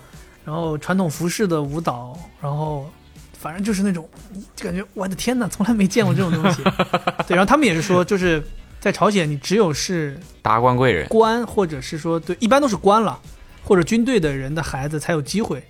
[0.44, 2.90] 然后传统服饰的舞蹈，然后
[3.38, 4.08] 反正就是那种，
[4.56, 6.62] 就感觉我的天呐，从来没见过这种东西。
[7.28, 8.42] 对，然后他们也是说，就是
[8.80, 13.20] 在朝鲜，你只有是达官贵人，官，或者是说对，一般都是官了，
[13.62, 15.62] 或者军队的人的孩子才有机会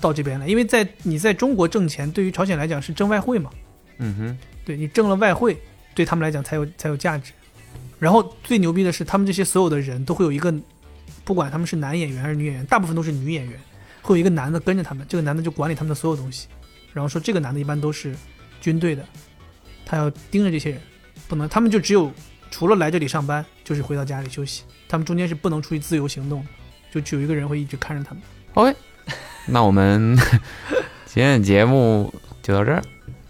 [0.00, 3.50] 到这边来，因为在你在中国挣钱，对于朝鲜来讲是挣外汇嘛。
[3.98, 5.60] 嗯哼，对你挣了外汇，
[5.94, 7.32] 对他们来讲才有才有价值。
[7.98, 10.52] 然后最牛逼的是，他们这些所有的人都会有一个，
[11.24, 13.58] 不管他们是男演员还是女演员，大部分都是女演员，
[14.02, 16.48] 会有一个男的跟着他们，这个男的就管理他们的所有东西。
[16.92, 18.14] 然后说这个男的一般都是
[18.60, 19.04] 军队的，
[19.86, 20.80] 他要盯着这些人，
[21.28, 22.12] 不能，他们就只有
[22.50, 26.48] 除了来这里上班，就是回到家里休息，他们中间是不能出去自由行动的，
[26.92, 28.22] 就只有一个人会一直看着他们。
[28.54, 28.76] OK，
[29.46, 30.16] 那我们
[31.06, 32.12] 今天的节目
[32.42, 32.82] 就到这儿。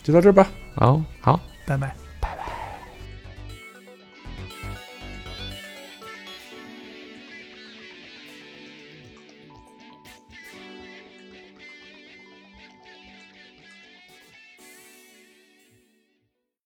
[0.04, 0.46] 就到这儿吧。
[0.76, 1.40] 哦，好。
[1.66, 2.03] 拜拜。